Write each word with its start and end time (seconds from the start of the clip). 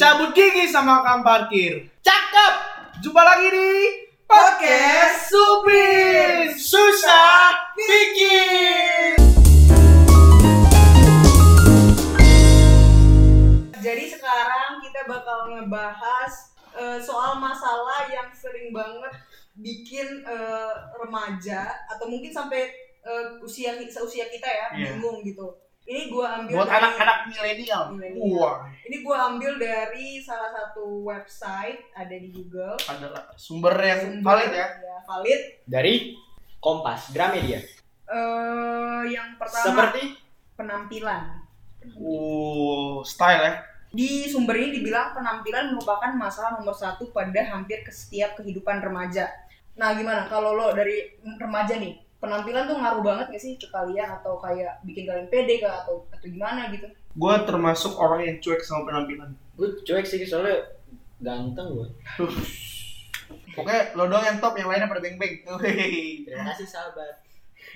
Cabut 0.00 0.32
gigi 0.32 0.64
sama 0.64 1.04
kang 1.04 1.20
parkir. 1.20 1.84
Cakep. 2.00 2.54
Jumpa 3.04 3.20
lagi 3.20 3.52
di 3.52 3.68
Podcast 4.24 5.28
Supir 5.28 6.56
Susah 6.56 7.68
Bikin. 7.76 9.20
Jadi 13.76 14.04
sekarang 14.08 14.80
kita 14.80 15.04
bakal 15.04 15.52
ngebahas 15.52 16.32
eh, 16.80 16.96
soal 17.04 17.36
masalah 17.36 18.08
yang 18.08 18.32
sering 18.32 18.72
banget 18.72 19.12
bikin 19.60 20.24
eh, 20.24 20.72
remaja 20.96 21.76
atau 21.92 22.08
mungkin 22.08 22.32
sampai 22.32 22.72
eh, 23.04 23.24
usia 23.44 23.76
usia 23.76 24.32
kita 24.32 24.48
ya 24.48 24.66
Iya. 24.80 24.96
bingung 24.96 25.20
gitu. 25.28 25.60
Ini 25.90 26.06
gua 26.06 26.38
ambil 26.38 26.54
Buat 26.54 26.68
dari- 26.70 26.78
anak-anak 26.78 27.18
milenial. 27.26 27.82
Wah, 28.30 28.62
Ini 28.80 28.96
gua 29.02 29.16
ambil 29.26 29.58
dari 29.58 30.22
salah 30.22 30.46
satu 30.48 31.02
website 31.02 31.82
ada 31.90 32.14
di 32.14 32.30
Google. 32.30 32.78
adalah 32.86 33.26
sumber 33.34 33.74
yang 33.74 33.98
Sumber, 34.00 34.38
valid 34.38 34.50
ya. 34.54 34.66
valid. 35.02 35.40
Dari 35.66 35.94
Kompas 36.62 37.10
Gramedia. 37.10 37.58
Eh, 38.06 39.02
yang 39.10 39.34
pertama 39.34 39.66
Seperti 39.66 40.14
penampilan. 40.54 41.42
Uh, 41.96 43.02
style 43.02 43.40
ya. 43.40 43.52
Di 43.90 44.30
sumber 44.30 44.54
ini 44.54 44.78
dibilang 44.78 45.10
penampilan 45.10 45.74
merupakan 45.74 46.12
masalah 46.12 46.54
nomor 46.54 46.70
satu 46.72 47.10
pada 47.10 47.42
hampir 47.42 47.82
ke 47.82 47.90
setiap 47.90 48.38
kehidupan 48.38 48.78
remaja. 48.78 49.26
Nah 49.74 49.90
gimana 49.90 50.28
kalau 50.28 50.54
lo 50.54 50.70
dari 50.70 51.08
remaja 51.34 51.74
nih, 51.74 51.98
penampilan 52.20 52.68
tuh 52.68 52.76
ngaruh 52.76 53.02
banget 53.02 53.26
gak 53.32 53.42
sih 53.42 53.56
ke 53.56 53.66
kalian 53.72 54.08
atau 54.20 54.36
kayak 54.38 54.84
bikin 54.84 55.08
kalian 55.08 55.28
pede 55.32 55.64
kah 55.64 55.82
atau 55.82 56.04
atau 56.12 56.28
gimana 56.28 56.68
gitu? 56.70 56.86
Gue 57.16 57.34
termasuk 57.48 57.96
orang 57.96 58.28
yang 58.28 58.36
cuek 58.38 58.62
sama 58.62 58.86
penampilan. 58.86 59.32
gue 59.56 59.68
cuek 59.84 60.04
sih 60.08 60.24
soalnya 60.24 60.60
ganteng 61.20 61.76
gue. 61.76 61.88
Pokoknya 63.56 63.92
lo 63.98 64.06
doang 64.06 64.24
yang 64.24 64.38
top, 64.38 64.54
yang 64.56 64.68
lainnya 64.70 64.88
pada 64.88 65.02
beng-beng. 65.02 65.34
Terima 66.24 66.44
kasih 66.54 66.68
sahabat. 66.68 67.24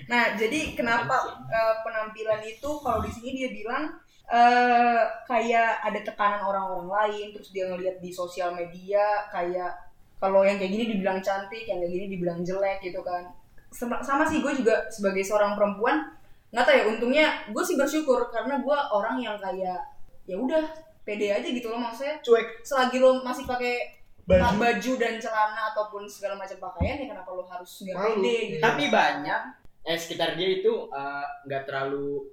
Nah 0.09 0.33
jadi 0.37 0.73
kenapa 0.73 1.45
eh, 1.45 1.75
penampilan 1.85 2.41
itu 2.45 2.69
kalau 2.81 3.01
di 3.05 3.11
sini 3.11 3.29
dia 3.37 3.49
bilang 3.53 3.93
eh 4.25 5.03
kayak 5.29 5.85
ada 5.85 5.99
tekanan 6.01 6.41
orang-orang 6.41 6.89
lain, 6.89 7.27
terus 7.37 7.53
dia 7.53 7.69
ngelihat 7.69 8.01
di 8.01 8.09
sosial 8.09 8.57
media 8.57 9.29
kayak 9.29 9.73
kalau 10.17 10.41
yang 10.41 10.57
kayak 10.57 10.73
gini 10.73 10.85
dibilang 10.97 11.21
cantik, 11.21 11.69
yang 11.69 11.77
kayak 11.81 11.93
gini 11.93 12.05
dibilang 12.17 12.41
jelek 12.41 12.81
gitu 12.81 13.05
kan. 13.05 13.29
Sama, 13.75 13.99
sama 13.99 14.23
sih 14.23 14.39
gue 14.39 14.53
juga 14.55 14.87
sebagai 14.87 15.19
seorang 15.19 15.51
perempuan 15.53 16.07
nggak 16.49 16.63
tahu 16.63 16.75
ya 16.75 16.83
untungnya 16.87 17.25
gue 17.51 17.59
sih 17.59 17.75
bersyukur 17.75 18.31
karena 18.31 18.63
gue 18.63 18.77
orang 18.89 19.19
yang 19.19 19.35
kayak 19.35 19.75
ya 20.23 20.35
udah 20.35 20.63
pede 21.03 21.27
aja 21.29 21.43
gitu 21.43 21.67
loh 21.67 21.77
maksudnya 21.77 22.15
Cuek. 22.23 22.63
selagi 22.63 22.97
lo 22.97 23.19
masih 23.19 23.43
pakai 23.43 23.99
Baju. 24.25 24.57
baju 24.57 24.91
dan 24.97 25.19
celana 25.19 25.69
ataupun 25.69 26.07
segala 26.07 26.33
macam 26.33 26.57
pakaian 26.57 26.97
ya 26.97 27.11
kenapa 27.11 27.29
lo 27.29 27.43
harus 27.43 27.83
nggak 27.83 27.93
pede 27.93 28.35
gitu 28.49 28.61
Tapi 28.63 28.83
banyak 28.89 29.41
eh 29.83 29.97
sekitar 29.99 30.33
dia 30.33 30.49
itu 30.55 30.73
eh, 30.89 31.25
nggak 31.45 31.63
terlalu 31.67 32.25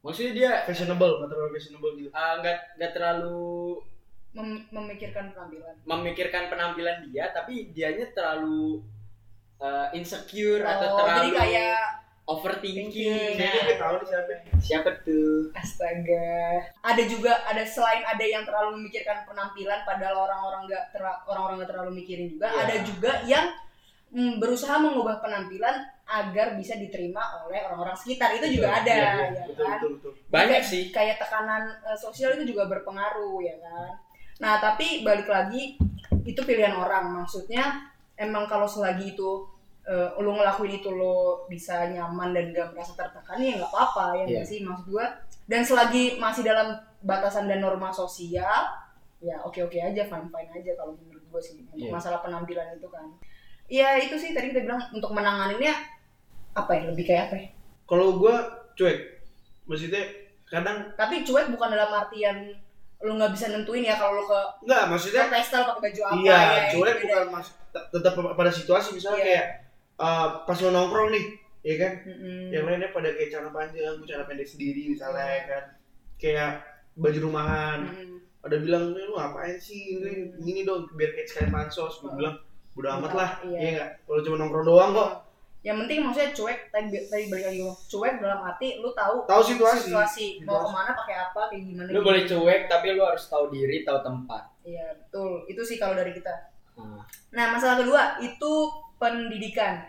maksudnya 0.00 0.32
dia 0.32 0.50
Fashionable, 0.64 1.20
nggak 1.20 1.30
terlalu 1.30 1.50
fashionable 1.52 1.92
gitu. 1.94 2.08
eh, 2.10 2.34
nggak 2.40 2.56
nggak 2.74 2.92
terlalu 2.92 3.44
Mem- 4.28 4.66
memikirkan 4.70 5.30
penampilan 5.30 5.74
memikirkan 5.84 6.44
penampilan 6.48 6.96
dia 7.06 7.30
tapi 7.30 7.70
dianya 7.70 8.08
terlalu 8.10 8.82
eh, 9.58 9.86
insecure 9.92 10.62
atau 10.62 10.86
Oh, 10.88 10.96
terlalu 10.98 11.18
jadi 11.18 11.30
kayak 11.34 11.80
overthinking. 12.24 12.92
Thinking. 12.92 13.36
Kayaknya 13.36 13.62
gue 13.64 13.76
tahu 13.76 13.96
siapa. 14.04 14.32
Siapa 14.58 14.90
tuh? 15.00 15.48
astaga 15.52 16.36
ada 16.78 17.02
juga 17.04 17.32
ada 17.42 17.64
selain 17.64 18.04
ada 18.04 18.20
yang 18.20 18.44
terlalu 18.44 18.78
memikirkan 18.78 19.24
penampilan 19.24 19.80
padahal 19.82 20.16
orang-orang 20.22 20.60
nggak 20.66 20.84
tera- 20.90 21.22
orang-orang 21.24 21.56
nggak 21.58 21.70
terlalu 21.70 21.92
mikirin 21.96 22.28
juga 22.28 22.46
Iya. 22.48 22.60
ada 22.60 22.74
juga 22.82 23.12
yang 23.24 23.46
mm, 24.10 24.32
berusaha 24.36 24.76
mengubah 24.76 25.18
penampilan 25.18 25.76
agar 26.04 26.52
bisa 26.54 26.74
diterima 26.74 27.20
oleh 27.42 27.60
orang-orang 27.62 27.92
sekitar 27.94 28.32
itu 28.34 28.56
juga 28.56 28.72
Betul. 28.72 28.80
ada 28.82 28.92
Iya, 28.92 29.08
ya 29.08 29.44
betul, 29.44 29.64
kan 29.64 29.72
betul, 29.74 29.90
betul. 29.94 30.12
Banyak 30.28 30.48
Kayak- 30.54 30.68
sih. 30.68 30.84
kayak 30.90 31.16
tekanan 31.18 31.62
eh, 31.82 31.98
sosial 31.98 32.30
itu 32.34 32.44
juga 32.46 32.62
berpengaruh 32.66 33.38
ya 33.40 33.56
kan 33.58 33.92
nah 34.38 34.54
tapi 34.56 35.02
balik 35.02 35.26
lagi 35.26 35.74
itu 36.22 36.40
pilihan 36.40 36.70
orang 36.72 37.10
maksudnya 37.12 37.88
emang 38.14 38.44
kalau 38.44 38.64
selagi 38.64 39.12
itu 39.12 39.30
eh, 39.88 40.08
lo 40.14 40.30
ngelakuin 40.30 40.72
itu 40.74 40.90
lo 40.90 41.16
bisa 41.46 41.88
nyaman 41.88 42.30
dan 42.30 42.52
gak 42.52 42.68
merasa 42.70 42.92
tertekan 42.92 43.40
ya 43.40 43.56
nggak 43.56 43.68
apa-apa 43.68 44.04
ya 44.14 44.24
nggak 44.26 44.44
Iya. 44.44 44.50
sih 44.52 44.58
maksud 44.60 44.86
gua 44.86 45.06
dan 45.44 45.64
selagi 45.64 46.16
masih 46.16 46.44
dalam 46.44 46.76
batasan 47.00 47.48
dan 47.48 47.58
norma 47.58 47.88
sosial 47.88 48.68
ya 49.18 49.36
oke 49.40 49.58
oke 49.58 49.74
aja 49.74 50.04
fine 50.04 50.28
fine 50.28 50.50
aja 50.52 50.70
kalau 50.74 50.92
menurut 50.94 51.24
gue 51.26 51.40
sih 51.40 51.54
untuk 51.58 51.74
Iya. 51.80 51.90
masalah 51.90 52.20
penampilan 52.20 52.68
itu 52.70 52.86
kan 52.86 53.08
ya 53.66 53.96
itu 53.96 54.14
sih 54.14 54.30
tadi 54.30 54.48
kita 54.48 54.62
bilang 54.62 54.78
untuk 54.90 55.10
menanganinnya 55.10 55.72
apa 56.52 56.70
ya 56.70 56.82
lebih 56.86 57.04
kayak 57.04 57.24
apa 57.26 57.36
ya 57.36 57.48
Kalau 57.84 58.14
gue 58.14 58.34
cuek, 58.74 58.98
maksudnya 59.64 60.04
kadang 60.44 60.92
tapi 60.94 61.22
cuek 61.22 61.48
bukan 61.48 61.68
dalam 61.70 61.88
artian 61.90 62.52
lu 62.98 63.14
nggak 63.14 63.30
bisa 63.30 63.48
nentuin 63.48 63.80
ya 63.80 63.94
kalau 63.94 64.18
lu 64.18 64.24
ke 64.24 64.40
enggak 64.62 64.82
ke 64.82 64.90
maksudnya 64.90 65.22
pesta 65.28 65.58
pakai 65.62 65.80
baju 65.82 66.00
apa 66.02 66.16
iya 66.18 66.36
ya, 66.36 66.62
cuek 66.72 66.96
bukan 67.00 67.24
mas 67.30 67.48
tetap 67.70 68.12
pada 68.34 68.50
situasi 68.50 68.88
misalnya 68.92 69.16
Iya. 69.16 69.24
kayak 69.24 69.46
uh, 69.98 70.26
pas 70.42 70.56
lo 70.56 70.68
nongkrong 70.68 71.10
nih 71.10 71.24
ya 71.60 71.74
kan. 71.76 71.92
Mm-mm. 72.02 72.48
yang 72.48 72.64
lainnya 72.64 72.90
pada 72.90 73.10
kayak 73.10 73.28
celana 73.28 73.50
panjang 73.50 73.92
gue 73.92 74.06
celana 74.06 74.24
pendek 74.24 74.46
sendiri 74.46 74.88
misalnya 74.88 75.20
Iya. 75.20 75.34
ya 75.34 75.42
kan 75.44 75.64
kayak 76.16 76.50
baju 76.94 77.18
rumahan 77.20 77.78
Mm-mm. 77.84 78.18
ada 78.40 78.56
bilang 78.56 78.84
"Eh, 78.90 79.04
lu 79.04 79.14
ngapain 79.14 79.56
sih 79.56 79.96
ini 79.96 80.10
Hmm. 80.28 80.40
gini 80.40 80.60
dong 80.62 80.86
biar 80.92 81.10
kayak 81.12 81.26
sekalian 81.26 81.52
pansos 81.52 81.98
gue 81.98 82.10
bilang 82.12 82.38
udah 82.72 82.90
amat 82.96 83.12
lah 83.12 83.30
Iya. 83.42 83.56
iya 83.56 83.70
nggak 83.72 83.90
kalau 84.04 84.20
cuma 84.20 84.36
nongkrong 84.36 84.64
doang 84.64 84.90
kok 84.92 85.10
yang 85.58 85.74
penting 85.76 85.98
maksudnya 86.00 86.30
cuek 86.32 86.70
tadi 86.70 86.86
tadi 87.04 87.24
balik 87.26 87.46
lagi 87.48 87.58
cuek 87.84 88.14
dalam 88.16 88.40
arti 88.40 88.78
lu 88.78 88.94
tahu 88.94 89.26
Tahu 89.26 89.42
situasi. 89.44 89.78
situasi 89.84 90.26
mau 90.40 90.62
ke 90.62 90.70
mana 90.70 90.94
pakai 90.94 91.16
apa 91.20 91.40
kayak 91.50 91.62
gimana 91.64 91.88
Lu 91.88 91.92
gitu. 91.92 92.06
boleh 92.06 92.22
cuek 92.24 92.60
tapi 92.64 92.86
lu 92.92 93.02
harus 93.02 93.24
tahu 93.26 93.50
diri, 93.50 93.82
tahu 93.82 93.98
tempat. 94.00 94.42
iya 94.62 94.94
betul 94.94 95.42
itu 95.44 95.58
sih 95.60 95.76
kalau 95.76 95.92
dari 95.92 96.14
kita 96.14 96.30
Nah, 96.78 97.02
nah 97.34 97.46
masalah 97.50 97.74
kedua 97.76 98.02
itu 98.20 98.52
pendidikan. 98.98 99.82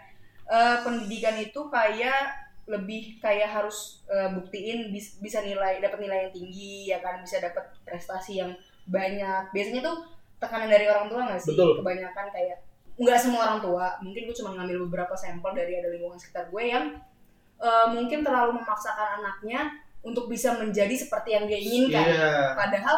Eh, 0.50 0.78
pendidikan 0.81 1.38
itu 1.38 1.70
kayak 1.70 2.50
lebih 2.70 3.18
kayak 3.18 3.50
harus 3.50 4.06
eh, 4.09 4.30
buktiin 4.34 4.94
bis- 4.94 5.18
bisa 5.18 5.42
nilai 5.42 5.81
dapat 5.81 6.00
nilai 6.02 6.30
yang 6.30 6.34
tinggi 6.34 6.90
ya 6.90 7.02
kan? 7.02 7.22
Bisa 7.22 7.42
dapat 7.42 7.69
prestasi 7.86 8.42
yang 8.42 8.53
banyak. 8.90 9.53
Biasanya 9.53 9.81
tuh 9.86 10.06
tekanan 10.42 10.69
dari 10.69 10.86
orang 10.90 11.09
tua 11.09 11.25
nggak 11.30 11.42
sih? 11.42 11.53
Betul. 11.53 11.81
kebanyakan 11.81 12.28
kayak 12.34 12.58
nggak 13.00 13.19
semua 13.19 13.42
orang 13.50 13.59
tua. 13.62 13.86
Mungkin 14.02 14.22
gue 14.30 14.36
cuma 14.38 14.56
ngambil 14.58 14.78
beberapa 14.90 15.14
sampel 15.18 15.52
dari 15.53 15.78
ada 15.78 15.90
lingkungan 15.94 16.18
sekitar 16.18 16.50
gue 16.50 16.64
yang 16.66 16.86
eh, 17.62 17.88
mungkin 17.94 18.22
terlalu 18.25 18.62
memaksakan 18.62 19.22
anaknya 19.22 19.69
untuk 20.00 20.31
bisa 20.31 20.56
menjadi 20.56 20.96
seperti 20.96 21.36
yang 21.36 21.46
dia 21.46 21.59
inginkan. 21.59 22.06
Iya. 22.08 22.56
Padahal 22.56 22.98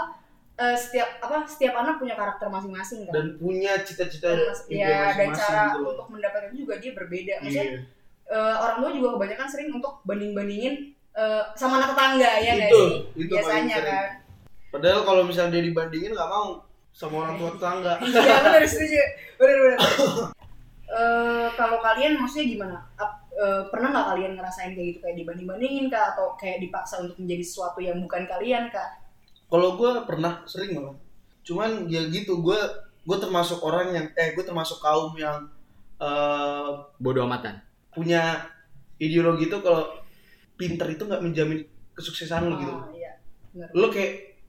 eh, 0.61 0.75
setiap 0.77 1.09
apa 1.25 1.43
setiap 1.49 1.73
anak 1.81 1.97
punya 1.97 2.13
karakter 2.13 2.47
masing-masing 2.47 3.09
kan? 3.09 3.13
Dan 3.17 3.25
punya 3.41 3.81
cita-cita 3.81 4.29
ya, 4.69 5.09
dan 5.17 5.33
cara 5.33 5.73
gitu 5.73 5.89
untuk 5.89 6.07
mendapatkan 6.13 6.53
juga 6.53 6.77
dia 6.77 6.91
berbeda. 6.93 7.33
Maksudnya 7.41 7.65
iya. 7.65 7.81
eh, 8.29 8.55
orang 8.61 8.77
tua 8.85 8.91
juga 8.93 9.09
kebanyakan 9.17 9.47
sering 9.49 9.69
untuk 9.73 9.93
banding 10.05 10.37
bandingin 10.37 10.75
sama 11.59 11.75
anak 11.75 11.91
tetangga 11.91 12.31
ya 12.39 12.53
Itu, 12.55 12.71
sih? 12.71 12.89
Itu 13.27 13.33
biasanya 13.35 13.77
kan? 13.83 14.09
Padahal 14.71 15.03
kalau 15.03 15.23
misalnya 15.27 15.59
dia 15.59 15.67
dibandingin 15.67 16.15
nggak 16.15 16.31
mau 16.31 16.63
sama 16.95 17.27
orang 17.27 17.35
tua 17.35 17.49
tetangga. 17.57 17.93
Iya 18.07 18.37
benar 18.39 18.63
setuju. 18.63 19.03
Benar 19.35 19.57
benar. 19.59 19.79
Eh, 20.91 21.47
kalau 21.55 21.77
kalian 21.83 22.19
maksudnya 22.19 22.47
gimana? 22.47 22.77
Ap- 22.99 23.19
pernah 23.71 23.89
nggak 23.89 24.07
kalian 24.13 24.31
ngerasain 24.37 24.71
kayak 24.77 24.87
gitu? 24.91 24.99
Kayak 25.01 25.17
dibanding 25.23 25.47
bandingin 25.49 25.85
kah? 25.91 26.13
Atau 26.13 26.35
kayak 26.37 26.61
dipaksa 26.61 27.03
untuk 27.03 27.17
menjadi 27.19 27.43
sesuatu 27.43 27.79
yang 27.81 27.97
bukan 28.03 28.23
kalian 28.27 28.69
kah 28.69 29.01
Kalau 29.51 29.75
gue 29.75 29.91
pernah 30.07 30.47
sering 30.47 30.79
malah. 30.79 30.95
Cuman 31.43 31.91
ya 31.91 32.07
gitu, 32.07 32.39
gue 32.39 32.59
gue 33.03 33.17
termasuk 33.19 33.59
orang 33.65 33.91
yang 33.91 34.05
eh 34.15 34.31
gue 34.31 34.43
termasuk 34.45 34.79
kaum 34.79 35.11
yang 35.19 35.51
eh, 35.99 36.71
bodoh 36.97 37.27
amatan. 37.27 37.59
punya 37.91 38.47
ideologi 39.03 39.51
itu 39.51 39.59
kalau 39.59 39.83
pinter 40.55 40.87
itu 40.95 41.03
nggak 41.03 41.19
menjamin 41.19 41.59
kesuksesan 41.91 42.47
lo 42.47 42.55
gitu. 42.55 42.71
Ah, 42.71 42.87
iya 42.95 43.11
benar 43.51 43.67
Lo 43.75 43.91
kayak 43.91 44.39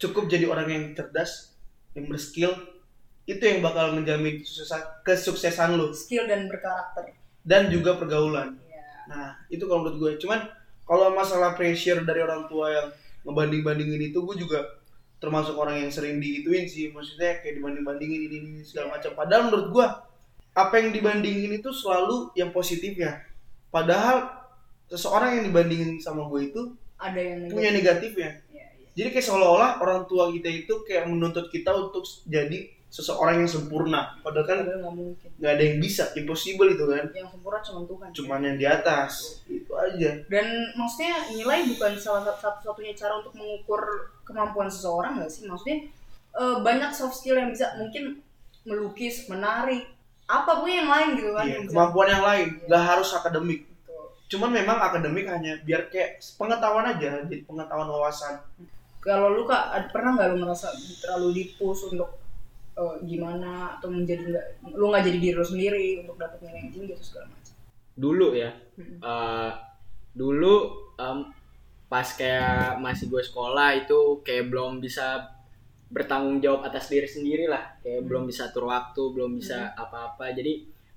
cukup 0.00 0.32
jadi 0.32 0.48
orang 0.48 0.68
yang 0.72 0.84
cerdas, 0.96 1.60
yang 1.92 2.08
berskill, 2.08 2.56
itu 3.28 3.42
yang 3.44 3.60
bakal 3.60 3.92
menjamin 3.92 4.40
kesuksesan 4.40 5.04
kesuksesan 5.04 5.76
lo 5.76 5.92
skill 5.92 6.24
dan 6.24 6.48
berkarakter 6.48 7.12
dan 7.44 7.68
juga 7.68 8.00
pergaulan. 8.00 8.56
Iya. 8.64 8.86
Nah, 9.12 9.28
itu 9.52 9.68
kalau 9.68 9.84
menurut 9.84 9.98
gue. 10.00 10.12
Cuman 10.24 10.48
kalau 10.88 11.12
masalah 11.12 11.52
pressure 11.52 12.00
dari 12.02 12.24
orang 12.24 12.48
tua 12.48 12.66
yang 12.72 12.88
ngebanding-bandingin 13.26 14.12
itu 14.12 14.18
gue 14.24 14.36
juga 14.40 14.80
termasuk 15.20 15.54
orang 15.54 15.84
yang 15.84 15.90
sering 15.92 16.16
diituin 16.18 16.64
sih. 16.64 16.90
Maksudnya 16.90 17.44
kayak 17.44 17.60
dibanding-bandingin 17.60 18.20
ini, 18.26 18.36
ini 18.40 18.52
segala 18.64 18.96
macam. 18.96 19.12
Padahal 19.12 19.42
menurut 19.52 19.68
gue 19.70 19.86
apa 20.50 20.74
yang 20.80 20.90
dibandingin 20.90 21.60
itu 21.60 21.70
selalu 21.70 22.32
yang 22.34 22.50
positif 22.50 22.96
ya. 22.96 23.20
Padahal 23.70 24.26
seseorang 24.90 25.38
yang 25.38 25.44
dibandingin 25.52 26.00
sama 26.02 26.26
gue 26.26 26.50
itu 26.50 26.60
ada 26.98 27.20
yang 27.20 27.46
punya 27.52 27.70
negatifnya. 27.70 28.42
Iya, 28.50 28.66
iya. 28.76 28.88
Jadi 28.96 29.08
kayak 29.14 29.26
seolah-olah 29.30 29.70
orang 29.78 30.04
tua 30.10 30.32
kita 30.34 30.50
itu 30.50 30.74
kayak 30.82 31.06
menuntut 31.06 31.48
kita 31.48 31.70
untuk 31.70 32.02
jadi 32.26 32.79
seseorang 32.90 33.38
yang 33.40 33.48
sempurna. 33.48 34.18
Padahal 34.18 34.46
kan 34.50 34.58
nggak 35.38 35.52
ada 35.54 35.62
yang 35.62 35.78
bisa, 35.78 36.10
impossible 36.12 36.66
itu 36.68 36.84
kan. 36.84 37.06
yang 37.14 37.30
sempurna 37.30 37.62
cuma 37.62 37.86
Tuhan 37.86 38.08
Cuman 38.10 38.40
yang 38.42 38.56
di 38.58 38.66
atas, 38.66 39.40
itu 39.46 39.70
aja. 39.72 40.10
dan 40.26 40.46
maksudnya 40.74 41.14
nilai 41.30 41.70
bukan 41.70 41.94
salah 41.94 42.26
satu 42.26 42.42
satu-satunya 42.42 42.92
cara 42.92 43.22
untuk 43.22 43.32
mengukur 43.32 43.80
kemampuan 44.26 44.66
seseorang 44.66 45.22
nggak 45.22 45.30
sih 45.30 45.46
maksudnya 45.46 45.86
eh, 46.34 46.56
banyak 46.60 46.90
soft 46.90 47.14
skill 47.16 47.38
yang 47.38 47.48
bisa 47.48 47.78
mungkin 47.78 48.18
melukis 48.62 49.24
menari 49.26 49.86
apa 50.26 50.58
pun 50.58 50.68
yang 50.68 50.86
lain 50.86 51.08
gitu 51.16 51.30
kan 51.32 51.42
Iya, 51.46 51.54
yang 51.56 51.62
bisa 51.64 51.74
kemampuan 51.74 52.08
yang 52.10 52.22
lain, 52.22 52.46
nggak 52.66 52.84
harus 52.84 53.08
akademik. 53.14 53.60
Cuman 54.30 54.50
memang 54.52 54.78
akademik 54.78 55.26
hanya 55.26 55.58
biar 55.62 55.90
kayak 55.90 56.22
pengetahuan 56.36 56.86
aja, 56.86 57.22
jadi 57.24 57.42
pengetahuan 57.42 57.88
wawasan. 57.88 58.38
kalau 59.00 59.32
lu 59.32 59.48
kak 59.48 59.88
pernah 59.90 60.12
nggak 60.12 60.28
lu 60.30 60.44
merasa 60.44 60.68
terlalu 61.00 61.28
dipus 61.40 61.88
untuk 61.88 62.19
eh, 62.80 62.96
gimana 63.04 63.76
atau 63.76 63.88
menjadi 63.92 64.22
nggak 64.30 64.46
lu 64.72 64.84
nggak 64.90 65.04
jadi 65.08 65.18
diri 65.20 65.36
lu 65.36 65.46
sendiri 65.46 65.86
untuk 66.02 66.16
dapat 66.16 66.38
nilai 66.40 66.58
yang 66.60 66.70
tinggi 66.72 66.92
atau 66.96 67.06
segala 67.06 67.26
macam? 67.28 67.54
Dulu 67.94 68.28
ya 68.34 68.50
Mm-mm. 68.80 68.98
eh, 69.02 69.50
dulu 70.10 70.54
em, 70.96 71.18
pas 71.90 72.06
kayak 72.06 72.78
masih 72.78 73.06
gue 73.12 73.22
sekolah 73.22 73.68
itu 73.76 73.98
kayak 74.22 74.46
belum 74.50 74.78
bisa 74.78 75.06
bertanggung 75.90 76.38
jawab 76.38 76.62
atas 76.64 76.86
diri 76.86 77.06
sendiri 77.06 77.50
lah. 77.50 77.76
Kayak 77.82 78.00
Hmm. 78.02 78.08
belum 78.08 78.22
bisa 78.30 78.42
atur 78.48 78.70
waktu 78.70 79.02
belum 79.10 79.30
bisa 79.42 79.74
apa-apa. 79.74 80.30
Jadi 80.30 80.52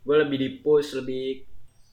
gue 0.05 0.15
lebih 0.21 0.37
dipush 0.37 0.93
lebih 0.99 1.41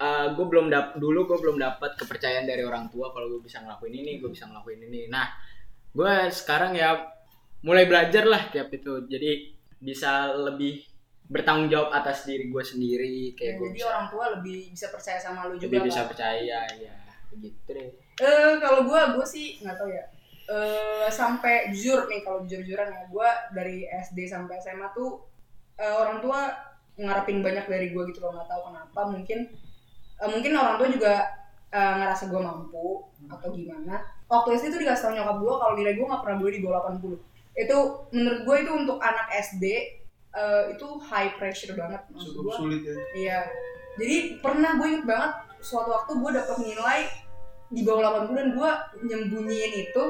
eh, 0.00 0.26
gue 0.36 0.46
belum 0.46 0.66
dap 0.68 0.96
dulu 0.96 1.24
gue 1.28 1.38
belum 1.40 1.56
dapat 1.56 1.96
kepercayaan 1.96 2.44
dari 2.48 2.62
orang 2.64 2.88
tua 2.92 3.12
kalau 3.12 3.26
gue 3.32 3.40
bisa 3.44 3.60
ngelakuin 3.64 3.94
ini 4.00 4.12
gue 4.20 4.30
bisa 4.32 4.44
ngelakuin 4.48 4.80
ini. 4.88 5.08
Nah 5.08 5.26
gue 5.90 6.12
sekarang 6.30 6.72
ya 6.76 6.94
mulai 7.60 7.84
belajar 7.84 8.24
lah 8.24 8.48
kayak 8.48 8.72
itu 8.72 9.04
jadi 9.04 9.32
bisa 9.80 10.12
lebih 10.36 10.84
bertanggung 11.26 11.68
jawab 11.68 11.90
atas 11.90 12.24
diri 12.24 12.46
gue 12.46 12.62
sendiri 12.62 13.32
Ya, 13.32 13.36
kayak 13.36 13.54
gue 13.56 13.66
jadi 13.66 13.76
bisa 13.76 13.86
orang 13.88 14.06
tua 14.08 14.24
lebih 14.34 14.58
bisa 14.70 14.86
percaya 14.88 15.18
sama 15.18 15.40
lu 15.46 15.54
juga 15.54 15.66
lebih 15.68 15.80
bisa 15.86 16.00
Kak. 16.02 16.08
percaya 16.12 16.58
ya 16.74 16.94
begitu 17.30 17.68
deh 17.70 17.90
Eh 18.20 18.52
kalau 18.58 18.84
gue 18.84 19.00
gue 19.16 19.24
sih 19.24 19.56
nggak 19.58 19.76
tahu 19.76 19.88
ya. 19.88 20.04
Eh 20.44 21.08
sampai 21.08 21.70
jujur 21.70 22.04
nih 22.04 22.20
kalau 22.20 22.44
jujur-jujuran 22.44 22.90
ya 22.90 23.02
gue 23.06 23.28
dari 23.50 23.76
SD 23.88 24.26
sampai 24.26 24.60
SMA 24.60 24.92
tuh 24.92 25.24
eh, 25.74 25.88
orang 25.88 26.20
tua 26.20 26.52
ngarepin 26.94 27.40
banyak 27.40 27.64
dari 27.64 27.88
gue 27.88 28.02
gitu 28.10 28.20
loh 28.20 28.36
nggak 28.36 28.44
tahu 28.44 28.60
kenapa 28.68 29.00
mungkin 29.08 29.38
eh, 30.20 30.28
mungkin 30.28 30.52
orang 30.52 30.76
tua 30.76 30.88
juga 30.90 31.14
eh, 31.70 31.92
ngerasa 31.96 32.28
gue 32.28 32.40
mampu 32.42 33.08
atau 33.24 33.48
gimana. 33.48 34.02
Waktu 34.26 34.48
SD 34.58 34.64
tuh 34.68 34.80
dikasih 34.82 35.02
tau 35.02 35.12
nyokap 35.14 35.36
gue 35.38 35.54
kalau 35.56 35.74
nilai 35.78 35.94
gue 35.94 36.04
nggak 36.04 36.20
pernah 36.20 36.36
boleh 36.36 36.52
di 36.52 36.60
bawah 36.60 36.80
80. 36.92 37.29
Itu 37.60 38.08
menurut 38.16 38.40
gue 38.48 38.56
itu 38.64 38.72
untuk 38.72 38.98
anak 39.04 39.28
SD 39.36 39.64
eh, 40.32 40.64
itu 40.72 40.86
high 41.04 41.36
pressure 41.36 41.76
banget 41.76 42.00
maksud 42.08 42.32
Cukup 42.32 42.44
gue. 42.48 42.54
sulit 42.56 42.80
ya. 42.86 42.96
Iya. 43.12 43.40
Jadi 44.00 44.16
pernah 44.40 44.80
gue 44.80 44.86
inget 44.88 45.04
banget 45.04 45.32
suatu 45.60 45.92
waktu 45.92 46.12
gue 46.16 46.30
dapet 46.32 46.56
nilai 46.64 47.00
di 47.70 47.84
bawah 47.84 48.24
80 48.26 48.38
dan 48.38 48.48
gue 48.56 48.70
nyembunyiin 49.04 49.72
itu. 49.84 50.04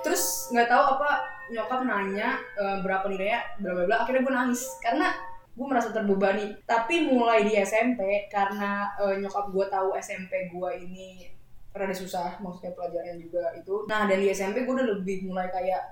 Terus 0.00 0.48
nggak 0.52 0.68
tahu 0.68 0.84
apa 0.98 1.10
nyokap 1.52 1.80
nanya 1.84 2.40
eh, 2.56 2.76
berapa 2.80 3.04
nilainya, 3.10 3.40
bla 3.60 3.70
bla 3.76 3.84
bla. 3.84 3.96
Akhirnya 4.00 4.22
gue 4.24 4.34
nangis 4.34 4.62
karena 4.80 5.12
gue 5.54 5.66
merasa 5.68 5.92
terbebani. 5.92 6.56
Tapi 6.64 7.10
mulai 7.10 7.44
di 7.44 7.54
SMP 7.60 8.26
karena 8.32 8.90
eh, 9.02 9.20
nyokap 9.20 9.52
gue 9.52 9.66
tahu 9.68 9.92
SMP 9.98 10.48
gue 10.48 10.70
ini 10.80 11.28
rada 11.74 11.90
susah, 11.90 12.38
maksudnya 12.38 12.70
pelajarannya 12.70 13.18
juga 13.18 13.50
itu. 13.58 13.82
Nah 13.90 14.06
dan 14.06 14.22
di 14.22 14.30
SMP 14.30 14.62
gue 14.62 14.74
udah 14.78 14.88
lebih 14.94 15.26
mulai 15.26 15.50
kayak 15.50 15.82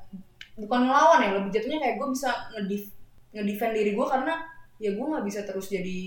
bukan 0.57 0.81
ngelawan 0.85 1.21
ya, 1.25 1.31
lebih 1.33 1.51
jatuhnya 1.51 1.79
kayak 1.81 1.97
gue 1.97 2.09
bisa 2.13 2.31
ngedif 2.53 2.83
ngedefend 3.33 3.73
diri 3.73 3.91
gue 3.97 4.07
karena 4.07 4.35
ya 4.77 4.91
gue 4.93 5.07
nggak 5.07 5.25
bisa 5.25 5.41
terus 5.47 5.67
jadi 5.69 5.99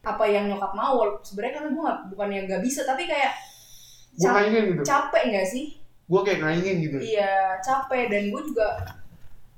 apa 0.00 0.24
yang 0.24 0.48
nyokap 0.48 0.72
mau 0.72 0.96
sebenarnya 1.20 1.54
karena 1.60 1.68
gue 1.76 1.82
nggak 1.84 2.00
bukannya 2.16 2.40
nggak 2.48 2.62
bisa 2.64 2.80
tapi 2.88 3.04
kayak 3.04 3.36
cap- 4.16 4.40
ingin 4.48 4.64
gitu. 4.72 4.82
capek 4.82 5.22
nggak 5.28 5.48
sih 5.48 5.66
Gue 6.10 6.20
kayak 6.26 6.38
nggak 6.42 6.54
ingin 6.64 6.76
gitu. 6.82 6.98
iya 7.04 7.54
capek 7.60 8.08
dan 8.08 8.22
gue 8.32 8.42
juga 8.42 8.68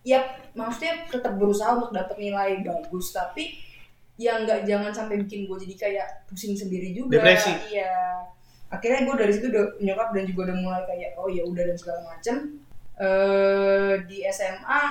ya 0.03 0.19
maksudnya 0.53 1.07
tetap 1.07 1.39
berusaha 1.39 1.79
untuk 1.79 1.95
dapet 1.95 2.19
nilai 2.19 2.61
bagus 2.61 3.15
tapi 3.15 3.55
ya 4.19 4.43
nggak 4.43 4.67
jangan 4.67 4.91
sampai 4.93 5.23
bikin 5.23 5.47
gue 5.47 5.57
jadi 5.63 5.75
kayak 5.79 6.09
pusing 6.29 6.53
sendiri 6.59 6.91
juga 6.93 7.23
Depresi. 7.23 7.55
iya 7.71 8.21
akhirnya 8.69 9.07
gue 9.07 9.15
dari 9.17 9.33
situ 9.33 9.47
udah 9.49 9.65
nyokap 9.79 10.09
dan 10.11 10.25
juga 10.27 10.41
udah 10.51 10.57
mulai 10.59 10.83
kayak 10.85 11.15
oh 11.17 11.31
ya 11.31 11.47
udah 11.47 11.63
dan 11.71 11.77
segala 11.79 12.01
macem 12.05 12.37
eh 13.01 13.95
di 14.05 14.27
SMA 14.29 14.83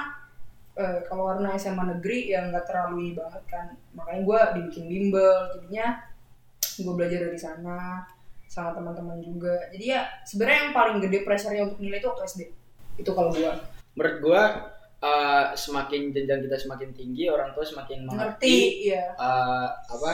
eh, 0.77 0.99
kalau 1.05 1.29
karena 1.29 1.53
SMA 1.59 1.83
negeri 1.97 2.33
yang 2.33 2.49
nggak 2.49 2.65
terlalu 2.65 2.95
ini 3.05 3.11
banget 3.17 3.43
kan. 3.45 3.65
Makanya 3.93 4.21
gue 4.23 4.39
dibikin 4.57 4.85
bimbel 4.89 5.35
jadinya 5.57 6.01
gue 6.81 6.93
belajar 6.95 7.19
dari 7.29 7.39
sana 7.39 8.07
sama 8.47 8.73
teman-teman 8.73 9.19
juga. 9.21 9.69
Jadi 9.69 9.85
ya 9.91 10.07
sebenarnya 10.25 10.59
yang 10.69 10.73
paling 10.73 10.97
gede 11.03 11.19
pressure-nya 11.23 11.67
untuk 11.69 11.79
nilai 11.79 11.99
itu 12.01 12.07
waktu 12.09 12.23
SD 12.25 12.41
itu 12.99 13.11
kalau 13.15 13.31
gue 13.31 13.51
menurut 13.95 14.17
gua 14.23 14.41
eh, 15.01 15.45
semakin 15.55 16.15
jenjang 16.15 16.41
kita 16.47 16.57
semakin 16.59 16.89
tinggi 16.95 17.27
orang 17.27 17.51
tua 17.51 17.65
semakin 17.65 18.07
ngerti 18.07 18.15
mengerti 18.15 18.57
iya. 18.91 19.05
eh, 19.15 19.67
apa 19.67 20.11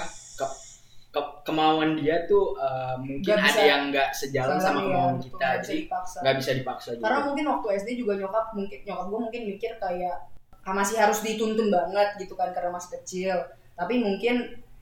ke- 1.08 1.16
ke- 1.18 1.40
kemauan 1.44 1.96
dia 1.96 2.28
tuh 2.28 2.54
eh, 2.56 2.96
mungkin 3.00 3.24
Nggak 3.24 3.40
bisa. 3.42 3.56
ada 3.56 3.64
yang 3.64 3.82
nggak 3.90 4.10
sejalan 4.12 4.58
sama 4.58 4.62
Salah, 4.62 4.84
kemauan 4.84 5.16
iya, 5.16 5.24
kita 5.24 5.36
nggak 5.38 5.56
jadi 5.64 5.78
nggak 6.22 6.36
bisa 6.38 6.52
dipaksa 6.54 6.90
juga. 6.94 7.04
Karena 7.08 7.20
mungkin 7.26 7.46
waktu 7.48 7.68
SD 7.80 7.90
juga 7.98 8.14
nyokap 8.16 8.46
mungkin 8.54 8.80
nyokap 8.84 9.06
gue 9.08 9.20
mungkin 9.26 9.42
mikir 9.48 9.72
kayak 9.80 10.18
ah, 10.62 10.74
masih 10.76 10.96
harus 11.00 11.20
dituntun 11.22 11.68
banget 11.68 12.10
gitu 12.20 12.34
kan 12.36 12.52
karena 12.52 12.70
masih 12.70 12.90
kecil. 13.00 13.36
Tapi 13.74 13.94
mungkin 13.98 14.36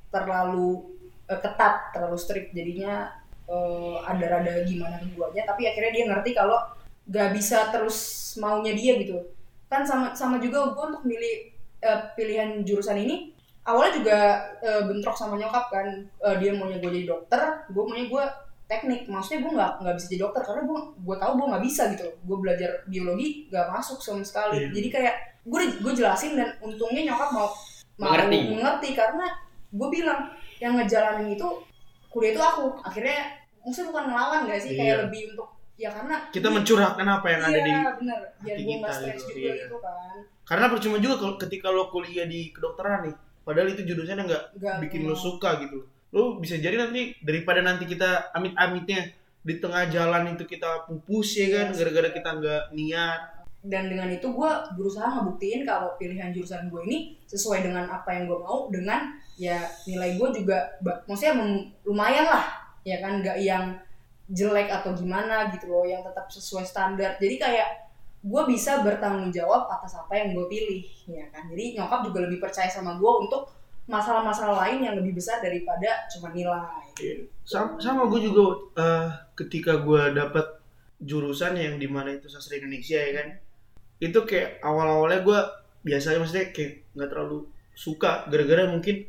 terlalu 0.09 0.97
eh, 1.25 1.39
ketat 1.39 1.93
terlalu 1.93 2.17
strict. 2.17 2.49
Jadinya 2.51 3.13
eh, 3.45 3.95
ada 4.01 4.25
rada 4.25 4.53
gimana 4.65 4.97
ke 4.97 5.07
guanya 5.13 5.45
tapi 5.45 5.69
akhirnya 5.69 5.91
dia 5.93 6.05
ngerti 6.09 6.31
kalau 6.33 6.57
gak 7.05 7.37
bisa 7.37 7.69
terus 7.69 7.97
maunya 8.41 8.73
dia 8.73 8.97
gitu. 8.97 9.21
Kan 9.69 9.85
sama 9.85 10.17
sama 10.17 10.41
juga 10.41 10.73
gue 10.73 10.83
untuk 10.89 11.05
milih 11.05 11.53
eh, 11.79 11.99
pilihan 12.17 12.65
jurusan 12.65 12.97
ini 12.97 13.34
awalnya 13.65 13.93
juga 13.95 14.17
eh, 14.59 14.81
bentrok 14.83 15.13
sama 15.13 15.35
nyokap 15.35 15.65
kan 15.67 15.87
Eh, 16.21 16.35
dia 16.37 16.53
maunya 16.53 16.77
gue 16.77 16.91
jadi 16.91 17.07
dokter 17.07 17.41
gue 17.67 17.83
maunya 17.83 18.05
gue 18.05 18.23
teknik 18.65 19.05
maksudnya 19.05 19.39
gue 19.41 19.51
nggak 19.53 19.71
nggak 19.79 19.95
bisa 19.95 20.07
jadi 20.07 20.21
dokter 20.21 20.41
karena 20.41 20.61
gue 20.63 20.79
gue 20.97 21.15
tahu 21.15 21.31
gue 21.35 21.47
nggak 21.49 21.63
bisa 21.63 21.81
gitu 21.91 22.07
gue 22.19 22.37
belajar 22.39 22.69
biologi 22.85 23.27
nggak 23.47 23.65
masuk 23.69 23.97
sama 23.99 24.21
sekali 24.21 24.57
Iya. 24.57 24.69
jadi 24.73 24.87
kayak 24.89 25.15
gue 25.45 25.61
gue 25.79 25.93
jelasin 25.93 26.33
dan 26.33 26.49
untungnya 26.59 27.01
nyokap 27.05 27.29
mau 27.31 27.49
mau 27.95 28.09
Mengerti. 28.11 28.37
mengerti 28.51 28.89
karena 28.91 29.25
gue 29.69 29.87
bilang 29.89 30.21
yang 30.57 30.73
ngejalanin 30.75 31.29
itu 31.31 31.47
kuliah 32.09 32.31
itu 32.31 32.41
aku 32.41 32.63
akhirnya 32.81 33.21
maksudnya 33.59 33.87
bukan 33.89 34.05
ngelawan 34.07 34.39
gak 34.45 34.59
sih 34.59 34.71
kayak 34.73 34.87
Iya. 34.89 35.01
lebih 35.05 35.21
untuk 35.31 35.47
ya 35.75 35.89
karena 35.91 36.15
Kita 36.31 36.47
mencurahkan 36.47 37.03
apa 37.05 37.27
yang 37.27 37.41
ada 37.43 37.59
di 37.59 37.67
iya 37.69 37.91
bener 37.93 38.19
biar 38.39 38.55
hati 38.55 38.63
gue 38.63 38.75
nggak 38.75 38.95
kita 38.95 39.13
gitu, 39.13 39.29
juga 39.29 39.39
iya. 39.45 39.53
gitu 39.61 39.77
kan 39.77 40.15
karena 40.45 40.65
percuma 40.69 40.97
juga 40.97 41.15
kalau 41.17 41.35
ketika 41.35 41.67
lo 41.69 41.83
kuliah 41.87 42.25
di 42.25 42.49
kedokteran 42.49 42.99
nih 43.03 43.15
padahal 43.45 43.69
itu 43.71 43.85
nggak 43.85 44.57
Nggak 44.57 44.75
bikin 44.83 45.05
lo 45.05 45.13
suka 45.13 45.61
gitu. 45.61 45.85
Lo 46.09 46.41
bisa 46.41 46.57
jadi 46.57 46.81
nanti 46.81 47.13
daripada 47.21 47.61
nanti 47.61 47.85
kita 47.85 48.33
amit-amitnya 48.33 49.13
di 49.45 49.61
tengah 49.61 49.85
jalan 49.93 50.33
itu 50.33 50.49
kita 50.49 50.89
pupus 50.89 51.37
ya 51.37 51.47
kan? 51.53 51.65
Yes. 51.69 51.77
gara-gara 51.77 52.09
kita 52.09 52.29
nggak 52.41 52.63
niat. 52.73 53.21
Dan 53.65 53.89
dengan 53.89 54.09
itu 54.09 54.25
gue 54.29 54.51
berusaha 54.77 55.05
ngebuktiin 55.05 55.65
kalau 55.65 55.93
pilihan 55.97 56.33
jurusan 56.33 56.69
gue 56.69 56.81
ini 56.89 56.97
sesuai 57.29 57.65
dengan 57.65 57.85
apa 57.89 58.13
yang 58.13 58.25
gue 58.29 58.39
mau 58.41 58.69
dengan 58.73 59.13
ya 59.37 59.61
nilai 59.85 60.17
gue 60.17 60.29
juga 60.41 60.77
maksudnya 61.05 61.37
lumayan 61.85 62.25
lah 62.25 62.45
ya 62.81 62.97
kan? 63.01 63.21
Nggak 63.21 63.37
yang 63.41 63.77
jelek 64.25 64.73
atau 64.73 64.97
gimana 64.97 65.53
gitu 65.53 65.69
loh 65.69 65.85
yang 65.85 66.01
tetap 66.01 66.25
sesuai 66.33 66.65
standar. 66.65 67.21
Jadi 67.21 67.37
kayak 67.37 67.84
gue 68.25 68.41
bisa 68.49 68.81
bertanggung 68.81 69.29
jawab 69.29 69.69
atas 69.69 69.93
apa 69.93 70.17
yang 70.17 70.33
gue 70.33 70.49
pilih 70.49 70.81
ya 71.05 71.29
kan? 71.29 71.45
Jadi 71.45 71.77
nyokap 71.77 72.09
juga 72.09 72.25
lebih 72.25 72.41
percaya 72.41 72.65
sama 72.65 72.97
gue 72.97 73.11
untuk 73.21 73.53
masalah-masalah 73.85 74.65
lain 74.65 74.81
yang 74.81 74.95
lebih 74.97 75.13
besar 75.13 75.45
daripada 75.45 76.09
cuma 76.09 76.33
nilai. 76.33 76.89
Sama, 77.45 77.77
sama 77.77 78.09
gue 78.09 78.25
juga 78.25 78.43
eh, 78.81 79.07
ketika 79.37 79.77
gue 79.77 80.17
dapat 80.17 80.57
jurusan 80.97 81.53
yang 81.53 81.77
di 81.77 81.85
mana 81.85 82.17
itu 82.17 82.25
sastra 82.25 82.57
Indonesia 82.57 82.97
ya 82.97 83.11
kan? 83.21 83.27
Itu 84.01 84.25
kayak 84.25 84.65
awal-awalnya 84.65 85.21
gue 85.21 85.39
biasanya 85.85 86.17
maksudnya 86.25 86.49
kayak 86.49 86.89
nggak 86.97 87.09
terlalu 87.13 87.45
suka 87.77 88.25
gara-gara 88.25 88.65
mungkin 88.65 89.05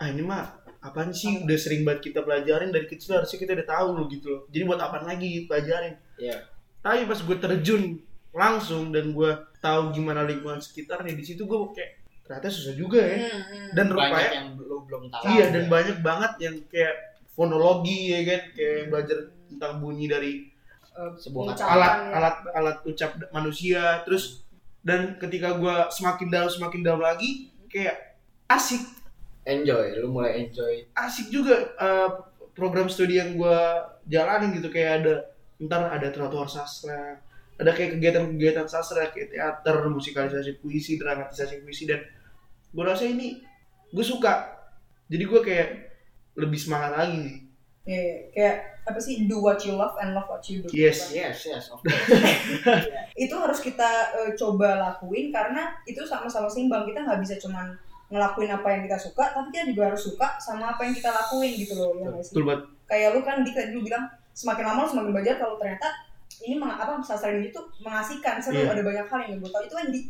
ah 0.00 0.08
ini 0.08 0.24
mah 0.24 0.48
apaan 0.80 1.12
sih? 1.12 1.44
Udah 1.44 1.58
sering 1.60 1.84
banget 1.84 2.08
kita 2.08 2.24
pelajarin 2.24 2.72
dari 2.72 2.88
kecil 2.88 3.20
harusnya 3.20 3.36
kita 3.36 3.52
udah 3.52 3.68
tahu 3.68 3.88
loh 4.00 4.06
gitu 4.08 4.26
loh. 4.32 4.42
Jadi 4.48 4.62
buat 4.64 4.80
apaan 4.80 5.04
lagi 5.04 5.44
pelajarin 5.44 5.92
Iya. 6.16 6.40
tapi 6.80 7.04
pas 7.04 7.20
gue 7.20 7.36
terjun 7.36 8.00
langsung 8.36 8.92
dan 8.92 9.16
gue 9.16 9.30
tahu 9.64 9.96
gimana 9.96 10.28
lingkungan 10.28 10.60
sekitarnya 10.60 11.16
di 11.16 11.24
situ 11.24 11.48
gue 11.48 11.58
kayak 11.72 12.04
ternyata 12.26 12.52
susah 12.52 12.74
juga 12.76 13.00
ya. 13.00 13.32
Hmm, 13.32 13.42
hmm. 13.42 13.68
dan 13.72 13.86
banyak 13.88 13.96
rupanya 13.96 14.30
yang 14.34 14.48
lo 14.60 14.76
belum 14.84 15.02
tahu. 15.08 15.24
Iya 15.32 15.44
dan 15.54 15.64
banyak 15.72 15.98
banget 16.04 16.32
yang 16.44 16.56
kayak 16.68 16.94
fonologi 17.32 18.12
ya 18.12 18.20
kan 18.28 18.42
kayak 18.52 18.80
belajar 18.92 19.18
tentang 19.48 19.72
bunyi 19.80 20.06
dari 20.10 20.32
eh, 20.92 21.12
Sebuah 21.16 21.56
alat 21.56 21.94
ya. 21.96 22.12
alat 22.12 22.36
alat 22.52 22.76
ucap 22.84 23.10
manusia. 23.32 24.04
Terus 24.04 24.44
dan 24.84 25.16
ketika 25.16 25.56
gua 25.56 25.88
semakin 25.88 26.28
dalam 26.28 26.50
semakin 26.52 26.80
dalam 26.84 27.00
lagi 27.00 27.54
kayak 27.72 28.20
asik. 28.52 28.84
Enjoy 29.46 30.02
lu 30.02 30.10
mulai 30.10 30.44
enjoy. 30.44 30.84
Asik 30.92 31.30
juga 31.30 31.72
eh, 31.78 32.10
program 32.52 32.90
studi 32.90 33.16
yang 33.22 33.38
gua 33.38 33.86
jalanin 34.10 34.52
gitu. 34.58 34.68
Kayak 34.68 34.92
ada 35.00 35.14
ntar 35.56 35.88
ada 35.88 36.12
trotoar 36.12 36.50
sastra 36.50 37.16
ada 37.56 37.72
kayak 37.72 37.96
kegiatan-kegiatan 37.96 38.66
sastra 38.68 39.08
kayak 39.12 39.32
teater 39.32 39.76
musikalisasi 39.88 40.60
puisi 40.60 41.00
dramatisasi 41.00 41.64
puisi 41.64 41.88
dan 41.88 42.04
gua 42.72 42.92
rasa 42.92 43.08
ini 43.08 43.40
gue 43.90 44.04
suka. 44.04 44.52
Jadi 45.06 45.24
gua 45.24 45.40
kayak 45.40 45.68
lebih 46.36 46.58
semangat 46.60 46.92
lagi 46.92 47.16
sih 47.24 47.36
Iya, 47.86 48.34
kayak 48.34 48.56
apa 48.82 48.98
sih? 48.98 49.30
Do 49.30 49.38
what 49.38 49.62
you 49.62 49.78
love 49.78 49.94
and 50.02 50.10
love 50.10 50.26
what 50.26 50.42
you 50.50 50.58
do. 50.58 50.68
Yes. 50.74 51.14
kan. 51.14 51.22
yes 51.30 51.46
yes 51.46 51.64
of 51.70 51.78
course. 51.78 51.94
Itu 53.24 53.38
harus 53.38 53.62
kita 53.62 53.90
eh, 54.26 54.30
coba 54.34 54.74
lakuin 54.74 55.30
karena 55.30 55.70
itu 55.86 56.02
sama-sama 56.02 56.50
seimbang. 56.50 56.82
Kita 56.82 57.06
nggak 57.06 57.22
bisa 57.22 57.38
cuman 57.38 57.78
ngelakuin 58.10 58.50
apa 58.50 58.66
yang 58.74 58.82
kita 58.86 58.98
suka 58.98 59.34
tapi 59.34 59.50
kita 59.50 59.66
juga 59.70 59.90
harus 59.90 60.02
suka 60.02 60.38
sama 60.38 60.74
apa 60.74 60.86
yang 60.86 60.94
kita 60.94 61.10
lakuin 61.10 61.58
gitu 61.58 61.74
loh 61.74 61.90
ya 61.98 62.10
betul 62.14 62.42
banget. 62.46 62.62
Kayak 62.86 63.08
lu 63.18 63.20
kan 63.26 63.36
di 63.42 63.50
tadi 63.50 63.70
lu 63.74 63.82
bilang 63.82 64.06
semakin 64.30 64.62
lama 64.62 64.86
lu 64.86 64.90
semakin 64.94 65.10
belajar 65.10 65.34
kalau 65.42 65.54
ternyata 65.58 65.88
ini 66.42 66.54
meng, 66.54 66.68
apa 66.68 67.00
sastra 67.00 67.30
ini 67.30 67.48
tuh 67.48 67.64
mengasihkan 67.78 68.36
seru 68.36 68.58
Iya. 68.58 68.70
ada 68.70 68.82
banyak 68.82 69.06
hal 69.06 69.20
yang 69.24 69.38
gue 69.38 69.48
tahu 69.48 69.62
itu 69.62 69.74
kan 69.74 69.86
jadi 69.86 70.00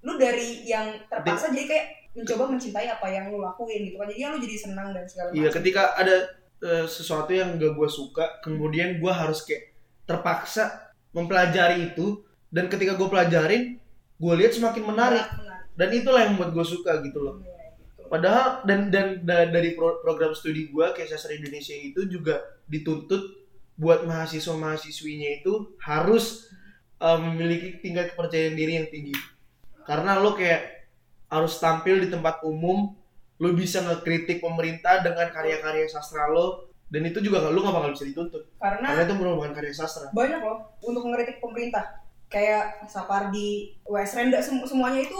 lu 0.00 0.12
dari 0.14 0.48
yang 0.62 0.86
terpaksa 1.04 1.48
jadi 1.48 1.66
kayak 1.66 1.86
mencoba 2.14 2.44
mencintai 2.48 2.86
apa 2.88 3.06
yang 3.06 3.24
lu 3.28 3.38
lakuin 3.38 3.80
gitu 3.84 3.96
kan 3.96 4.06
jadi 4.06 4.30
lu 4.30 4.38
jadi 4.38 4.56
senang 4.56 4.88
dan 4.90 5.04
segala 5.04 5.28
Iya, 5.30 5.48
macam 5.48 5.56
ketika 5.58 5.82
ada 5.94 6.16
eh, 6.60 6.86
sesuatu 6.86 7.30
yang 7.30 7.48
gak 7.54 7.72
gue 7.72 7.88
suka, 7.90 8.24
kemudian 8.40 8.96
gue 8.96 9.12
harus 9.12 9.42
kayak 9.42 9.74
terpaksa 10.04 10.64
mempelajari 11.10 11.90
itu, 11.90 12.20
dan 12.48 12.66
ketika 12.66 12.94
gue 12.94 13.04
pelajarin, 13.04 13.76
gue 14.14 14.34
lihat 14.34 14.52
semakin 14.52 14.84
menarik, 14.84 15.26
Menarik. 15.26 15.64
dan 15.74 15.88
itulah 15.90 16.20
yang 16.20 16.32
membuat 16.34 16.50
gue 16.52 16.66
suka 16.66 16.92
gitu 17.00 17.18
loh. 17.18 17.36
Iya, 17.38 17.52
gitu. 17.74 18.02
Padahal 18.06 18.46
dan 18.62 18.88
dan 18.88 19.06
da- 19.20 19.46
dari 19.46 19.72
pro- 19.72 19.98
program 19.98 20.32
studi 20.32 20.66
gue 20.66 20.86
kayak 20.90 21.08
sastra 21.08 21.32
Indonesia 21.32 21.72
itu 21.72 22.00
juga 22.06 22.38
dituntut 22.64 23.43
buat 23.74 24.06
mahasiswa 24.06 24.54
mahasiswinya 24.54 25.42
itu 25.42 25.74
harus 25.82 26.46
eh, 26.98 27.18
memiliki 27.18 27.78
tingkat 27.82 28.14
kepercayaan 28.14 28.54
diri 28.54 28.72
yang 28.78 28.88
tinggi. 28.88 29.14
Karena 29.84 30.16
lo 30.16 30.32
kayak 30.32 30.88
harus 31.28 31.58
tampil 31.58 31.98
di 32.00 32.08
tempat 32.08 32.40
umum, 32.46 32.94
lo 33.36 33.48
bisa 33.52 33.82
ngekritik 33.82 34.38
pemerintah 34.38 35.02
dengan 35.02 35.28
karya-karya 35.28 35.90
sastra 35.90 36.30
lo, 36.30 36.70
dan 36.88 37.02
itu 37.04 37.18
juga 37.18 37.50
lo 37.50 37.58
gak 37.60 37.74
bakal 37.74 37.90
bisa 37.92 38.06
dituntut. 38.06 38.46
karena 38.56 38.86
Karena 38.94 39.02
itu 39.04 39.14
merupakan 39.18 39.52
karya 39.52 39.74
sastra. 39.74 40.08
banyak 40.14 40.40
loh 40.40 40.58
untuk 40.80 41.02
mengkritik 41.04 41.42
pemerintah 41.42 42.00
kayak 42.30 42.86
Sapardi, 42.86 43.74
WS 43.84 44.14
Renda 44.14 44.38
sem- 44.40 44.62
semuanya 44.64 45.02
itu 45.02 45.18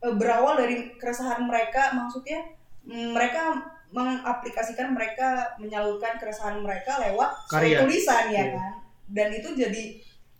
eh, 0.00 0.14
berawal 0.14 0.54
dari 0.56 0.94
keresahan 0.96 1.42
mereka 1.44 1.92
maksudnya 1.92 2.54
mm, 2.86 3.12
mereka 3.12 3.42
mengaplikasikan 3.88 4.92
mereka 4.92 5.56
menyalurkan 5.56 6.16
keresahan 6.16 6.60
mereka 6.60 7.00
lewat 7.00 7.30
Karya. 7.48 7.80
tulisan 7.80 8.28
ya 8.28 8.36
Iya. 8.38 8.44
kan? 8.54 8.72
Dan 9.08 9.28
itu 9.32 9.48
jadi 9.54 9.84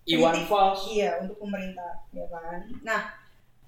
Iwan 0.05 0.33
kritik, 0.35 0.49
Fals. 0.49 0.81
Iya 0.87 1.11
untuk 1.21 1.37
pemerintah 1.39 2.05
ya 2.11 2.25
kan? 2.29 2.61
Nah 2.83 3.01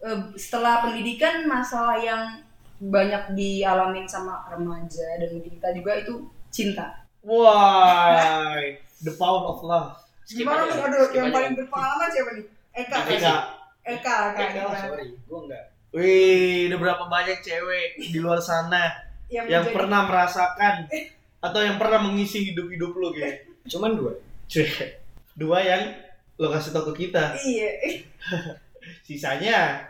eh, 0.00 0.18
setelah 0.34 0.80
pendidikan 0.80 1.44
masalah 1.44 1.96
yang 1.96 2.40
banyak 2.80 3.32
dialamin 3.32 4.04
sama 4.04 4.48
remaja 4.48 5.20
dan 5.20 5.28
mungkin 5.30 5.52
kita 5.52 5.68
juga 5.72 5.92
itu 5.96 6.14
cinta. 6.48 6.96
Wah, 7.20 8.56
the 8.98 9.12
power 9.12 9.44
of 9.46 9.60
love. 9.60 9.92
Gimana 10.24 10.64
nih 10.64 10.80
aduh 10.80 11.08
yang 11.12 11.28
aja. 11.28 11.34
paling 11.34 11.52
berpengalaman 11.54 12.08
siapa 12.08 12.30
nih? 12.32 12.46
Eka. 12.72 12.96
Eka. 13.06 13.34
Eka, 13.80 14.16
Eka 14.32 14.44
Eka, 14.54 14.76
sorry 14.78 15.08
gua 15.24 15.40
enggak 15.42 15.64
wih, 15.90 16.68
udah 16.68 16.78
berapa 16.78 17.04
banyak 17.08 17.40
cewek 17.40 17.98
di 17.98 18.18
luar 18.20 18.38
sana 18.38 18.92
yang, 19.30 19.46
yang 19.46 19.62
menjadi- 19.64 19.76
pernah 19.78 20.00
merasakan 20.04 20.74
atau 21.40 21.60
yang 21.62 21.76
pernah 21.78 22.00
mengisi 22.02 22.52
hidup-hidup 22.52 22.92
lo 22.92 23.08
gitu. 23.10 23.48
cuman 23.70 23.94
dua. 23.94 24.12
Dua 25.32 25.58
yang 25.62 25.94
lo 26.36 26.50
kasih 26.50 26.74
tau 26.74 26.84
ke 26.90 27.06
kita. 27.06 27.38
iya. 27.40 27.70
Sisanya. 29.06 29.86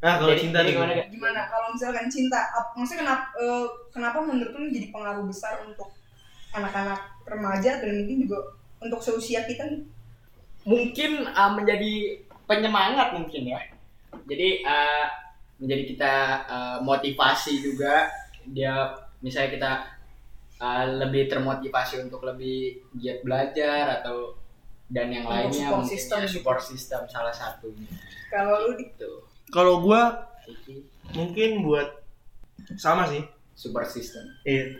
Nah, 0.00 0.16
kalau 0.16 0.32
Jadi- 0.32 0.42
cinta 0.48 0.58
jadi 0.60 0.66
nih 0.66 0.74
gimana, 0.74 0.92
gimana? 0.92 1.02
Kak? 1.04 1.08
gimana? 1.12 1.40
Kalau 1.46 1.66
misalkan 1.72 2.06
cinta 2.08 2.38
ap- 2.50 2.72
maksudnya 2.72 3.00
kenapa 3.04 3.24
eh, 3.36 3.66
kenapa 3.92 4.18
menurut 4.24 4.52
lu 4.52 4.60
ini 4.64 4.72
jadi 4.80 4.88
pengaruh 4.90 5.24
besar 5.28 5.54
untuk 5.62 5.92
anak-anak 6.50 7.00
remaja 7.28 7.70
dan 7.78 7.90
mungkin 8.00 8.26
juga 8.26 8.38
untuk 8.80 9.00
seusia 9.00 9.44
kita 9.44 9.68
nih? 9.68 9.82
Mungkin 10.64 11.24
uh, 11.30 11.52
menjadi 11.52 12.20
penyemangat 12.44 13.12
mungkin 13.12 13.42
ya. 13.48 13.60
Jadi 14.24 14.64
uh, 14.64 15.06
menjadi 15.60 15.82
kita 15.94 16.14
uh, 16.48 16.78
motivasi 16.80 17.60
juga 17.60 18.08
dia 18.50 18.94
misalnya 19.20 19.50
kita 19.54 19.72
uh, 20.58 20.84
lebih 21.00 21.26
termotivasi 21.26 22.02
untuk 22.02 22.22
lebih 22.22 22.82
giat 22.98 23.22
belajar 23.22 24.02
atau 24.02 24.34
dan 24.90 25.06
yang 25.08 25.22
Untuk 25.22 25.34
lainnya 25.54 25.66
support 25.70 25.78
mungkin 25.78 25.92
system 25.94 26.18
ya, 26.18 26.26
gitu. 26.26 26.34
support 26.34 26.60
system 26.60 27.00
salah 27.06 27.30
satunya 27.30 27.88
kalau 28.28 28.54
lu 28.66 28.72
di 28.74 28.86
itu 28.90 29.12
Kalau 29.50 29.82
gua 29.82 30.30
mungkin 31.10 31.62
buat 31.62 32.02
sama 32.74 33.06
sih. 33.06 33.22
support 33.54 33.86
system 33.86 34.22
Iya. 34.42 34.78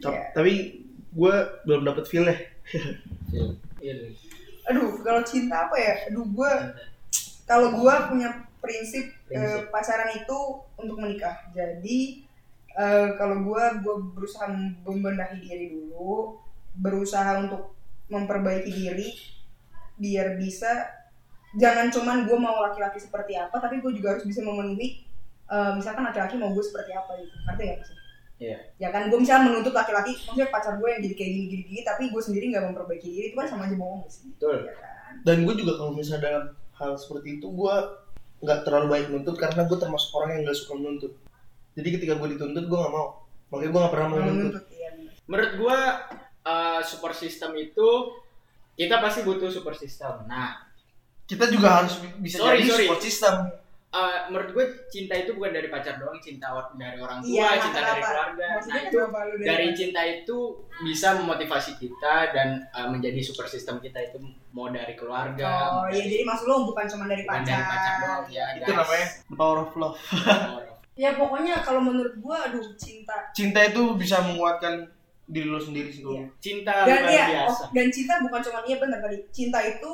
Iya. 0.00 0.22
Tapi 0.32 0.52
gua 1.12 1.60
belum 1.64 1.84
dapet 1.84 2.04
feel 2.06 2.24
ya. 2.24 2.36
Iya, 3.32 3.44
iya. 3.80 3.94
aduh 4.62 5.02
kalau 5.02 5.20
cinta 5.20 5.66
apa 5.66 5.76
ya 5.76 5.94
aduh 6.08 6.24
gua 6.30 6.72
kalau 7.44 7.74
gua 7.74 8.06
punya 8.06 8.30
prinsip, 8.62 9.10
eh, 9.26 9.34
Prinsip. 9.34 9.68
pacaran 9.68 10.14
itu 10.14 10.38
untuk 10.78 10.96
menikah 10.96 11.34
jadi 11.50 12.22
eh, 12.78 13.08
kalau 13.16 13.44
gua 13.44 13.80
gua 13.80 14.00
berusaha 14.12 14.48
membenahi 14.86 15.40
diri 15.40 15.66
dulu 15.72 16.40
berusaha 16.76 17.44
untuk 17.44 17.76
memperbaiki 18.08 18.70
diri 18.72 19.08
biar 20.00 20.40
bisa 20.40 20.88
jangan 21.56 21.92
cuman 21.92 22.24
gue 22.24 22.38
mau 22.40 22.64
laki-laki 22.64 22.96
seperti 22.96 23.36
apa 23.36 23.60
tapi 23.60 23.84
gue 23.84 23.92
juga 23.92 24.16
harus 24.16 24.24
bisa 24.24 24.40
memenuhi 24.40 25.04
eh, 25.52 25.72
misalkan 25.76 26.04
laki-laki 26.08 26.40
mau 26.40 26.52
gue 26.52 26.64
seperti 26.64 26.96
apa 26.96 27.12
gitu. 27.20 27.34
Ngerti 27.44 27.62
gak 27.68 27.78
maksudnya? 27.80 28.00
Iya. 28.42 28.58
ya 28.74 28.88
kan 28.90 29.06
gue 29.06 29.18
misalnya 29.22 29.54
menuntut 29.54 29.70
laki-laki 29.70 30.18
maksudnya 30.18 30.50
pacar 30.50 30.74
gue 30.74 30.88
yang 30.90 30.98
jadi 31.06 31.14
kayak 31.14 31.30
gini 31.30 31.46
gini 31.46 31.62
gini 31.70 31.80
tapi 31.86 32.10
gue 32.10 32.18
sendiri 32.18 32.50
nggak 32.50 32.74
memperbaiki 32.74 33.06
diri 33.06 33.26
itu 33.30 33.36
kan 33.38 33.46
sama 33.46 33.70
aja 33.70 33.76
bohong 33.78 34.02
gak 34.02 34.10
sih? 34.10 34.26
Betul. 34.34 34.66
Ya 34.66 34.74
kan? 34.74 35.14
Dan 35.22 35.36
gue 35.46 35.54
juga 35.54 35.72
kalau 35.78 35.92
misalnya 35.94 36.22
dalam 36.26 36.44
hal 36.74 36.90
seperti 36.98 37.38
itu 37.38 37.46
gua 37.54 38.02
nggak 38.42 38.66
terlalu 38.66 38.86
baik 38.90 39.06
menuntut 39.14 39.38
karena 39.38 39.62
gue 39.70 39.78
termasuk 39.78 40.10
orang 40.18 40.30
yang 40.34 40.42
nggak 40.50 40.58
suka 40.58 40.72
menuntut. 40.74 41.12
Jadi 41.72 41.88
ketika 41.90 42.12
gue 42.14 42.28
dituntut 42.30 42.64
gue 42.64 42.78
nggak 42.78 42.90
mau. 42.90 43.24
Makanya 43.48 43.70
gue 43.70 43.80
nggak 43.80 43.92
pernah 43.92 44.06
mau 44.06 44.16
menuntut. 44.18 44.36
menuntut 44.38 44.64
ya 44.70 44.88
bener. 44.92 45.12
menurut 45.22 45.52
gua 45.54 45.78
uh, 46.42 46.80
support 46.80 47.14
system 47.14 47.52
itu 47.54 47.88
kita 48.74 48.98
pasti 48.98 49.22
butuh 49.22 49.48
support 49.48 49.74
system 49.74 50.24
nah 50.26 50.66
Kita 51.22 51.46
juga 51.46 51.78
harus 51.78 51.96
bi- 51.96 52.18
bisa 52.18 52.36
Sorry, 52.38 52.58
jadi 52.58 52.66
sorry. 52.66 52.84
support 52.84 53.00
system. 53.00 53.34
uh, 53.90 54.18
menurut 54.26 54.50
gue 54.50 54.64
cinta 54.88 55.14
itu 55.14 55.32
bukan 55.32 55.52
dari 55.52 55.68
pacar 55.68 55.96
doang 55.96 56.16
cinta 56.18 56.48
dari 56.74 56.96
orang 56.96 57.20
tua 57.20 57.28
Iya, 57.30 57.48
cinta 57.60 57.80
dari 57.82 58.00
keluarga 58.02 58.44
maksudnya 58.50 58.72
nah 58.72 58.82
itu 58.82 58.96
kenapa 58.98 59.18
lu 59.22 59.34
dari 59.38 59.66
cinta 59.72 60.00
itu 60.02 60.38
bisa 60.82 61.08
memotivasi 61.14 61.72
kita 61.76 62.14
dan 62.30 62.48
uh, 62.70 62.88
menjadi 62.88 63.20
super 63.20 63.44
system 63.44 63.78
kita 63.78 64.00
itu 64.02 64.16
mau 64.50 64.68
dari 64.68 64.92
keluarga 64.92 65.52
oh 65.78 65.86
iya 65.86 66.04
jadi 66.04 66.24
maksud 66.24 66.44
lo 66.44 66.66
bukan 66.66 66.84
cuma 66.86 67.04
dari 67.04 67.22
bukan 67.22 67.36
pacar 67.38 67.52
dari 67.54 67.68
pacar 67.68 67.94
doang 67.98 68.24
ya 68.28 68.44
Itu 68.56 68.72
namanya 68.72 69.06
the 69.22 69.36
power 69.36 69.58
of 69.60 69.72
love. 69.74 69.96
Ya 70.94 71.14
pokoknya 71.14 71.60
kalau 71.60 71.80
menurut 71.80 72.14
gue 72.14 72.36
aduh 72.36 72.66
cinta 72.76 73.16
Cinta 73.32 73.64
itu 73.64 73.96
bisa 73.96 74.20
menguatkan 74.20 74.84
diri 75.24 75.48
lo 75.48 75.56
sendiri 75.56 75.88
sih. 75.88 76.02
Iya. 76.02 76.28
cinta 76.36 76.84
dan 76.84 77.00
luar 77.00 77.08
ya 77.08 77.24
biasa 77.30 77.62
oh, 77.62 77.68
dan 77.72 77.86
cinta 77.88 78.12
bukan 78.20 78.40
cuma 78.42 78.58
iya 78.62 78.76
benar 78.76 78.98
tadi 79.00 79.18
cinta 79.30 79.58
itu 79.62 79.92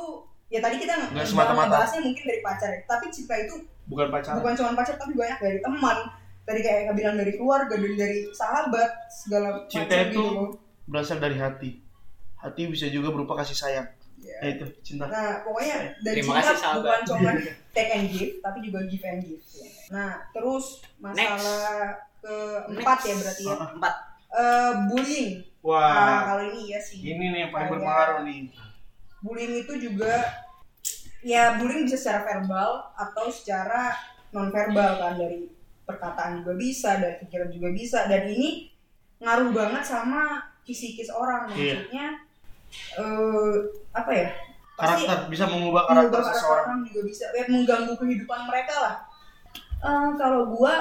ya 0.49 0.59
tadi 0.59 0.77
kita 0.81 0.93
Nggak 1.13 1.23
semata-mata. 1.23 1.69
ngebahasnya 1.71 2.01
mungkin 2.03 2.25
dari 2.25 2.41
pacar 2.41 2.71
ya 2.73 2.81
tapi 2.85 3.07
cinta 3.09 3.35
itu 3.37 3.55
Bukan 3.87 4.07
pacaran. 4.09 4.37
bukan 4.41 4.53
cuma 4.55 4.71
pacar 4.75 4.95
tapi 4.97 5.13
banyak 5.15 5.39
dari 5.39 5.59
teman 5.61 5.97
tadi 6.43 6.61
kayak 6.61 6.93
bilang 6.93 7.17
dari 7.17 7.33
keluarga 7.37 7.75
dan 7.77 7.93
dari 7.95 8.19
sahabat 8.33 8.91
segala 9.07 9.49
Cinta 9.69 9.93
macam 9.93 10.09
itu 10.09 10.17
gitu 10.17 10.25
berasal 10.85 11.19
dari 11.21 11.37
hati. 11.37 11.71
Hati 12.35 12.63
bisa 12.67 12.89
juga 12.89 13.13
berupa 13.13 13.37
kasih 13.37 13.53
sayang. 13.55 13.89
Ya. 14.19 14.37
Nah 14.41 14.49
itu 14.51 14.65
cinta. 14.83 15.05
Nah, 15.07 15.43
pokoknya 15.43 15.77
dan 16.01 16.13
Terima 16.13 16.33
cinta 16.35 16.43
kasih, 16.45 16.59
sahabat. 16.59 16.81
bukan 16.83 17.01
cuma 17.07 17.31
take 17.75 17.91
and 17.93 18.07
give, 18.09 18.33
tapi 18.39 18.59
juga 18.61 18.79
give 18.85 19.05
and 19.05 19.21
give. 19.23 19.43
ya. 19.55 19.67
Nah, 19.89 20.13
terus 20.31 20.65
masalah 20.99 21.97
keempat 22.19 22.99
ya 23.03 23.15
berarti 23.17 23.45
ya. 23.45 23.57
empat 23.73 23.95
Eh, 24.29 24.73
bullying. 24.93 25.31
Nah, 25.41 25.65
Wah, 25.65 26.21
kalau 26.29 26.45
ini 26.47 26.69
ya 26.69 26.79
sih. 26.79 27.01
ini 27.01 27.33
nih 27.33 27.39
yang 27.43 27.51
paling 27.51 27.73
berpengaruh 27.73 28.19
nih. 28.23 28.53
Bullying 29.19 29.55
itu 29.59 29.73
juga 29.81 30.13
ya 31.21 31.57
bullying 31.57 31.83
bisa 31.83 31.97
secara 31.97 32.21
verbal 32.29 32.71
atau 32.95 33.27
secara 33.29 33.97
non 34.31 34.53
verbal 34.53 35.01
kan 35.01 35.17
dari 35.17 35.49
perkataan 35.83 36.45
juga 36.45 36.53
bisa, 36.55 37.01
dari 37.01 37.17
pikiran 37.19 37.49
juga 37.49 37.69
bisa 37.73 38.05
dan 38.05 38.29
ini 38.29 38.69
ngaruh 39.19 39.51
banget 39.51 39.83
sama 39.83 40.45
psikis 40.63 41.09
orang 41.09 41.49
Iya. 41.49 41.81
maksudnya 41.81 42.07
eh 43.01 43.55
apa 44.05 44.11
ya? 44.15 44.29
Pasti 44.79 45.05
karakter 45.05 45.27
bisa 45.27 45.45
mengubah 45.51 45.83
karakter 45.91 46.23
karakter 46.23 46.35
seseorang. 46.39 46.67
orang 46.67 46.79
juga 46.87 47.01
bisa. 47.07 47.25
Ya, 47.35 47.45
mengganggu 47.51 47.95
kehidupan 47.99 48.41
mereka 48.47 48.75
lah. 48.79 48.95
Eh, 49.83 50.11
kalau 50.15 50.41
gua 50.55 50.75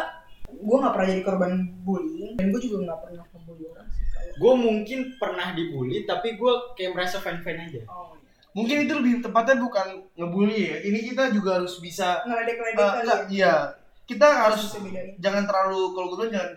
gua 0.47 0.77
nggak 0.85 0.93
pernah 0.93 1.07
jadi 1.09 1.23
korban 1.25 1.51
bullying. 1.81 2.33
Dan 2.37 2.53
gua 2.53 2.61
juga 2.61 2.77
nggak 2.85 2.99
pernah 3.03 3.23
ngebully 3.33 3.65
orang 3.73 3.87
sih 3.89 4.05
kalau 4.11 4.33
gue 4.37 4.53
mungkin 4.53 4.99
pernah 5.17 5.55
dibully 5.57 6.05
tapi 6.05 6.37
gue 6.37 6.53
kayak 6.77 6.93
merasa 6.93 7.17
fan 7.17 7.41
fan 7.41 7.57
aja. 7.57 7.81
Oh 7.89 8.13
iya. 8.13 8.29
Mungkin 8.53 8.77
itu 8.85 8.93
lebih 8.93 9.13
tepatnya 9.25 9.57
bukan 9.61 9.87
ngebully 10.13 10.61
ya. 10.73 10.77
Ini 10.85 10.99
kita 11.13 11.33
juga 11.33 11.61
harus 11.61 11.81
bisa 11.81 12.21
ngeledek-ledek 12.25 12.77
eh, 12.77 12.91
kali 12.93 13.07
ya. 13.09 13.17
iya. 13.33 13.55
Kita 14.07 14.27
harus 14.47 14.77
jangan 15.19 15.43
terlalu 15.43 15.81
kalau 15.91 16.07
gue 16.13 16.17
bilang 16.21 16.33
jangan 16.37 16.51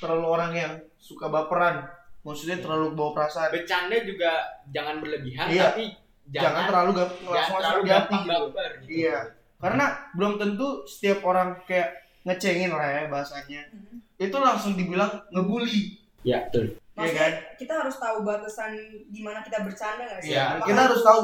terlalu 0.00 0.26
orang 0.26 0.52
yang 0.56 0.72
suka 0.98 1.30
baperan 1.30 1.86
maksudnya 2.28 2.60
terlalu 2.60 2.92
bawa 2.92 3.10
perasaan 3.14 3.48
bercanda 3.48 3.96
juga 4.00 4.30
jangan 4.68 5.00
berlebihan 5.00 5.48
Iya. 5.48 5.64
tapi 5.66 5.84
jangan, 6.28 6.44
jangan 6.44 6.62
terlalu 6.66 6.90
gak, 6.92 7.08
jangan 7.08 7.32
langsung 7.32 7.56
terlalu 7.56 7.82
gampang 7.82 8.20
gitu 8.20 8.30
baper 8.30 8.70
gitu. 8.78 8.90
Iya. 8.92 9.18
karena 9.58 9.84
belum 10.12 10.32
tentu 10.36 10.68
setiap 10.84 11.18
orang 11.24 11.48
kayak 11.64 11.88
ngecengin 12.22 12.70
lah 12.70 12.84
ya 12.86 13.02
bahasanya 13.06 13.60
Mhm. 13.66 13.96
itu 14.18 14.36
langsung 14.36 14.72
dibilang 14.74 15.10
ngebully 15.30 15.96
ya 16.20 16.44
betul 16.44 16.76
Maksudnya 16.92 17.14
kan 17.22 17.32
kita 17.54 17.72
harus 17.78 17.94
tahu 17.96 18.16
batasan 18.20 18.74
di 19.06 19.20
mana 19.22 19.38
kita 19.38 19.62
bercanda 19.62 20.02
nggak 20.02 20.18
sih? 20.18 20.34
Iya, 20.34 20.44
Apakah 20.52 20.66
kita 20.66 20.80
harus 20.82 21.00
tahu 21.00 21.20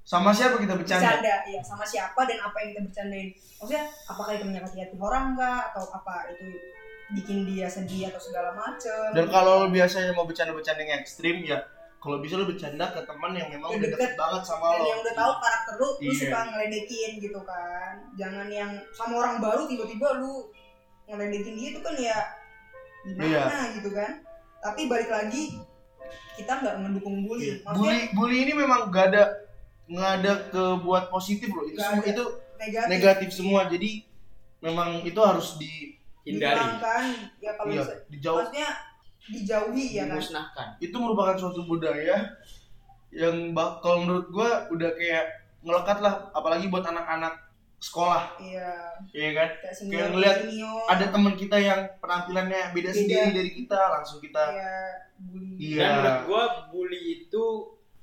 sama 0.00 0.30
siapa 0.32 0.56
kita 0.56 0.74
bercanda. 0.74 1.04
bercanda, 1.12 1.34
iya 1.44 1.60
sama 1.60 1.84
siapa 1.84 2.20
dan 2.24 2.40
apa 2.40 2.56
yang 2.56 2.68
kita 2.72 2.82
bercandain. 2.82 3.28
Maksudnya 3.60 3.84
apakah 4.08 4.32
itu 4.32 4.44
menyakiti 4.48 4.80
hati 4.80 4.96
orang 4.96 5.36
nggak 5.36 5.60
atau 5.70 5.84
apa 5.92 6.14
itu 6.32 6.46
bikin 7.10 7.42
dia 7.42 7.66
sedih 7.66 8.10
atau 8.10 8.20
segala 8.22 8.54
macem. 8.54 9.14
Dan 9.14 9.26
kalau 9.28 9.64
lo 9.64 9.68
biasanya 9.68 10.14
mau 10.14 10.24
bercanda-bercanda 10.24 10.82
yang 10.82 11.02
ekstrim 11.02 11.42
ya, 11.42 11.58
kalau 11.98 12.22
bisa 12.22 12.38
lo 12.38 12.46
bercanda 12.46 12.88
ke 12.90 13.00
teman 13.02 13.34
yang 13.34 13.50
memang 13.50 13.74
udah 13.74 13.82
deket 13.82 13.98
deket. 13.98 14.16
banget 14.16 14.42
sama 14.46 14.66
lo. 14.78 14.84
yang 14.86 14.98
udah 15.02 15.14
tahu 15.14 15.32
karakter 15.36 15.74
lu, 15.76 15.88
lu 15.90 16.00
Iya. 16.00 16.12
suka 16.16 16.38
ngeledekin 16.48 17.10
gitu 17.18 17.40
kan. 17.42 17.92
Jangan 18.14 18.46
yang 18.48 18.70
sama 18.94 19.14
orang 19.18 19.36
baru 19.38 19.62
tiba-tiba 19.66 20.08
lu 20.22 20.48
ngeledekin 21.04 21.54
dia 21.58 21.68
itu 21.74 21.80
kan 21.82 21.94
ya 21.98 22.18
gimana 23.04 23.26
Iya. 23.26 23.74
gitu 23.76 23.90
kan. 23.90 24.12
Tapi 24.60 24.80
balik 24.86 25.10
lagi 25.10 25.42
kita 26.36 26.52
nggak 26.62 26.76
mendukung 26.80 27.26
bully. 27.26 27.60
Maksudnya 27.60 27.76
Bully, 27.76 28.00
bully 28.16 28.36
ini 28.48 28.52
memang 28.54 28.88
gak 28.88 29.12
ada 29.12 29.24
nggak 29.90 30.10
ada 30.22 30.32
ke 30.48 30.62
buat 30.80 31.10
positif 31.10 31.50
loh. 31.50 31.66
Itu 31.66 31.82
semua 31.82 32.04
itu 32.06 32.24
negatif. 32.56 32.88
negatif 32.88 33.28
semua. 33.34 33.60
Jadi 33.66 34.06
memang 34.60 35.02
itu 35.02 35.20
harus 35.20 35.58
di 35.58 35.99
hindari. 36.26 36.56
Dihilangkan 36.58 37.04
ya 37.40 37.50
kalau 37.56 37.70
iya, 37.72 37.82
dijauh. 38.12 38.36
maksudnya 38.40 38.68
dijauhi 39.30 39.84
ya 39.96 40.04
kan? 40.08 40.16
Dimusnahkan. 40.18 40.68
Itu 40.80 40.96
merupakan 40.98 41.36
suatu 41.36 41.60
budaya 41.64 42.16
yang 43.10 43.52
bak- 43.52 43.82
kalau 43.82 44.06
menurut 44.06 44.26
gua 44.30 44.70
udah 44.70 44.90
kayak 44.94 45.26
ngelekat 45.60 45.98
lah 46.00 46.30
apalagi 46.32 46.70
buat 46.72 46.84
anak-anak 46.86 47.50
sekolah. 47.80 48.36
Iya. 48.36 48.72
Ya 49.16 49.30
kan? 49.32 49.48
Kayak 49.64 49.74
senior 49.74 50.08
ngeliat 50.12 50.36
senior 50.44 50.84
ada 50.86 51.04
teman 51.08 51.34
kita 51.34 51.56
yang 51.56 51.80
penampilannya 51.98 52.62
beda, 52.76 52.92
Beda. 52.92 52.96
sendiri 52.96 53.28
dari 53.32 53.50
kita 53.56 53.78
langsung 53.98 54.20
kita 54.20 54.42
iya 54.52 54.72
bully. 55.16 55.52
Iya. 55.56 55.80
Dan 55.80 55.90
menurut 55.96 56.18
gue 56.28 56.42
bully 56.72 57.00
itu 57.24 57.44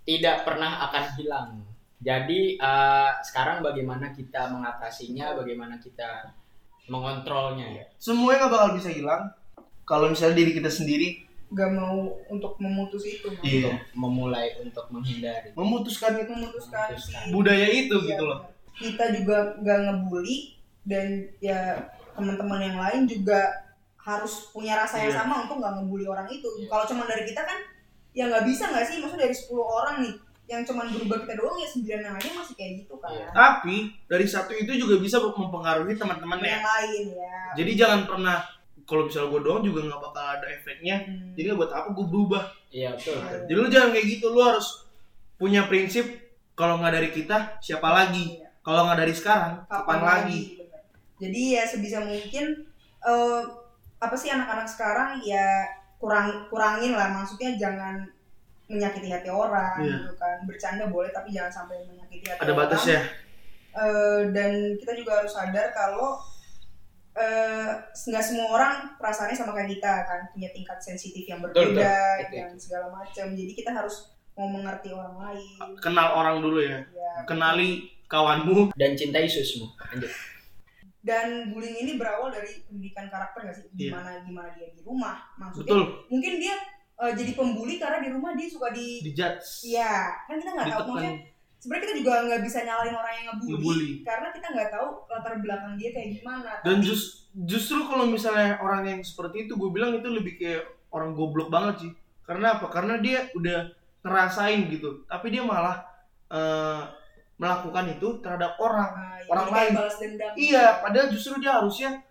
tidak 0.03 0.43
pernah 0.43 0.89
akan 0.89 1.03
hilang. 1.17 1.50
Jadi 1.97 2.57
eh, 2.57 3.12
sekarang 3.25 3.62
bagaimana 3.65 4.13
kita 4.13 4.50
mengatasinya 4.50 5.38
bagaimana 5.38 5.77
kita 5.81 6.29
mengontrolnya 6.88 7.67
ya 7.67 7.84
semuanya 7.98 8.48
nggak 8.48 8.53
bakal 8.53 8.70
bisa 8.75 8.89
hilang 8.89 9.24
kalau 9.84 10.12
misalnya 10.12 10.36
diri 10.36 10.51
kita 10.51 10.67
sendiri 10.67 11.24
gak 11.48 11.72
mau 11.72 12.12
untuk 12.27 12.60
memutus 12.60 13.08
itu. 13.08 13.24
Iya. 13.39 13.72
untuk 13.72 13.79
memulai 13.96 14.51
untuk 14.60 14.84
menghindari 14.91 15.56
memutuskan 15.56 16.20
memutuskan 16.20 16.91
Memutuskan. 16.91 17.24
si 17.24 17.32
budaya 17.32 17.67
itu 17.72 17.96
Iya, 17.96 18.08
gitu 18.10 18.24
loh 18.27 18.39
kita 18.75 19.06
juga 19.15 19.56
gak 19.63 19.79
ngebully 19.82 20.60
dan 20.84 21.08
ya 21.39 21.88
teman-teman 22.13 22.60
yang 22.62 22.77
lain 22.77 23.01
juga 23.08 23.63
harus 23.98 24.51
punya 24.51 24.75
rasa 24.75 25.00
yang 25.00 25.12
Iya. 25.12 25.20
sama 25.24 25.48
untuk 25.48 25.63
gak 25.63 25.72
ngebully 25.79 26.03
orang 26.03 26.27
itu 26.27 26.48
Iya. 26.59 26.68
kalau 26.68 26.83
cuma 26.83 27.07
dari 27.07 27.24
kita 27.24 27.44
kan 27.44 27.59
ya 28.11 28.27
nggak 28.27 28.44
bisa 28.44 28.68
nggak 28.68 28.83
sih 28.83 28.98
maksudnya 28.98 29.29
dari 29.29 29.35
10 29.38 29.61
orang 29.64 29.96
nih 30.03 30.14
yang 30.48 30.64
cuma 30.64 30.88
berubah 30.88 31.27
kita 31.27 31.33
doang 31.36 31.60
ya 31.60 31.68
sembilan 31.68 32.00
yang 32.07 32.16
lainnya 32.16 32.36
masih 32.40 32.55
kayak 32.55 32.74
gitu 32.83 32.96
kan 33.03 33.12
tapi 33.36 33.92
dari 34.07 34.24
satu 34.24 34.55
itu 34.55 34.72
juga 34.79 34.96
bisa 35.03 35.20
mempengaruhi 35.20 35.92
yang 35.92 36.00
teman-temannya 36.00 36.64
lain 36.64 37.05
ya. 37.20 37.40
Jadi 37.60 37.72
jangan 37.75 38.07
pernah 38.07 38.40
kalau 38.88 39.12
misalnya 39.12 39.36
gue 39.36 39.42
doang 39.44 39.64
juga 39.68 39.79
nggak 39.83 40.00
bakal 40.00 40.25
ada 40.40 40.48
efeknya. 40.48 41.03
Hmm. 41.03 41.36
jadi 41.36 41.51
buat 41.60 41.72
apa 41.75 41.92
gue 41.92 42.05
berubah? 42.07 42.44
Iya 42.72 42.96
betul. 42.96 43.20
Iya. 43.20 43.38
jadi 43.44 43.60
lu 43.60 43.68
jangan 43.68 43.90
kayak 43.92 44.07
gitu 44.07 44.25
lu 44.31 44.40
harus 44.40 44.68
punya 45.36 45.68
prinsip 45.68 46.07
kalau 46.55 46.79
nggak 46.79 46.96
dari 46.96 47.10
kita 47.12 47.60
siapa 47.60 47.92
lagi? 47.92 48.40
Iya. 48.40 48.48
kalau 48.64 48.88
nggak 48.88 49.00
dari 49.03 49.14
sekarang 49.16 49.53
kapan, 49.68 50.00
lagi? 50.03 50.40
bener. 50.60 50.81
jadi 51.24 51.42
ya 51.60 51.64
sebisa 51.68 52.00
mungkin 52.03 52.46
eh, 53.03 53.42
apa 53.98 54.16
sih 54.16 54.27
anak-anak 54.31 54.68
sekarang 54.68 55.20
ya 55.24 55.68
kurang 56.00 56.48
kurangin 56.48 56.94
lah. 56.96 57.12
Maksudnya 57.12 57.57
jangan 57.60 58.07
menyakiti 58.68 59.08
hati 59.08 59.27
orang 59.27 59.80
Iya. 59.80 59.96
gitu 60.03 60.14
kan. 60.16 60.38
Bercanda 60.44 60.86
boleh 60.88 61.10
tapi 61.10 61.32
jangan 61.32 61.51
sampai 61.53 61.84
menyakiti 61.84 62.27
hati 62.27 62.40
ada 62.40 62.51
orang. 62.51 62.60
batasnya. 62.64 63.00
Eh, 63.74 64.22
dan 64.32 64.51
kita 64.75 64.92
juga 64.94 65.22
harus 65.22 65.32
sadar 65.32 65.70
kalau 65.72 66.18
eh, 67.14 67.72
nggak 67.82 68.22
semua 68.22 68.48
orang 68.51 68.74
perasaannya 68.96 69.34
sama 69.34 69.51
kayak 69.51 69.74
kita 69.74 69.94
kan. 70.03 70.22
Punya 70.30 70.50
tingkat 70.51 70.77
sensitif 70.77 71.25
yang 71.25 71.40
berbeda 71.40 71.66
betul. 71.66 71.74
Betul. 71.74 72.34
dan 72.38 72.51
segala 72.56 72.88
macam. 72.92 73.25
Jadi 73.32 73.51
kita 73.53 73.72
harus 73.72 74.14
mau 74.34 74.46
mengerti 74.48 74.94
orang 74.94 75.16
lain. 75.18 75.77
Kenal 75.80 76.14
orang 76.14 76.38
dulu 76.40 76.62
ya. 76.62 76.77
Ya 76.94 77.25
kenali 77.25 77.90
kawanmu. 78.06 78.70
Dan 78.74 78.94
cintai 78.94 79.25
susmu 79.25 79.66
lanjut. 79.74 80.12
Dan 81.01 81.56
bullying 81.56 81.77
ini 81.80 81.92
berawal 81.96 82.30
dari 82.30 82.68
pendidikan 82.68 83.08
karakter 83.08 83.48
gak 83.48 83.56
sih? 83.56 83.66
Iya. 83.72 83.96
gimana 83.96 84.10
gimana 84.22 84.50
dia 84.53 84.68
di 84.70 84.82
rumah. 84.84 85.24
Maksudnya 85.40 85.72
betul. 85.72 85.84
mungkin 86.12 86.34
dia 86.38 86.56
eh, 86.98 87.14
jadi 87.14 87.31
pembuli 87.33 87.77
karena 87.77 88.00
di 88.00 88.10
rumah 88.10 88.33
dia 88.33 88.48
suka 88.48 88.70
di 88.70 89.01
dijudge 89.01 89.64
iya 89.64 90.18
kan 90.24 90.36
kita 90.36 90.51
nggak 90.51 90.68
tahu. 90.68 90.81
Maksudnya 90.90 91.14
sebenarnya 91.57 91.83
kita 91.83 91.96
juga 91.96 92.12
nggak 92.24 92.42
bisa 92.42 92.57
nyalain 92.62 92.94
orang 92.94 93.14
yang 93.14 93.25
ngebully, 93.27 93.51
Ngebully. 93.53 93.90
karena 94.01 94.27
kita 94.29 94.48
nggak 94.50 94.70
tahu 94.70 94.88
latar 95.07 95.33
belakang 95.38 95.74
dia 95.75 95.90
kayak 95.92 96.10
gimana. 96.16 96.51
Dan 96.62 96.75
Tapi- 96.77 96.86
jus- 96.86 97.14
justru 97.33 97.79
kalau 97.83 98.05
misalnya 98.05 98.57
orang 98.60 98.81
yang 98.83 99.01
seperti 99.01 99.46
itu 99.46 99.53
gue 99.53 99.70
bilang 99.70 99.94
itu 99.94 100.07
lebih 100.07 100.38
kayak 100.38 100.64
orang 100.90 101.14
goblok 101.14 101.50
banget 101.50 101.75
sih. 101.81 101.92
Karena 102.24 102.60
apa? 102.60 102.68
Karena 102.68 102.98
dia 102.98 103.29
udah 103.33 103.72
ngerasain 104.01 104.70
gitu. 104.70 105.03
Tapi 105.05 105.27
dia 105.29 105.44
malah 105.44 105.81
eh, 106.27 106.81
melakukan 107.38 107.86
itu 107.90 108.20
terhadap 108.20 108.57
orang 108.57 108.90
Nah, 108.92 109.16
ya, 109.16 109.29
orang 109.29 109.48
lain. 109.48 109.72
balas 109.77 109.96
dendam. 109.96 110.33
Iya 110.33 110.81
padahal 110.81 111.07
justru 111.07 111.38
dia 111.38 111.55
harusnya 111.55 112.01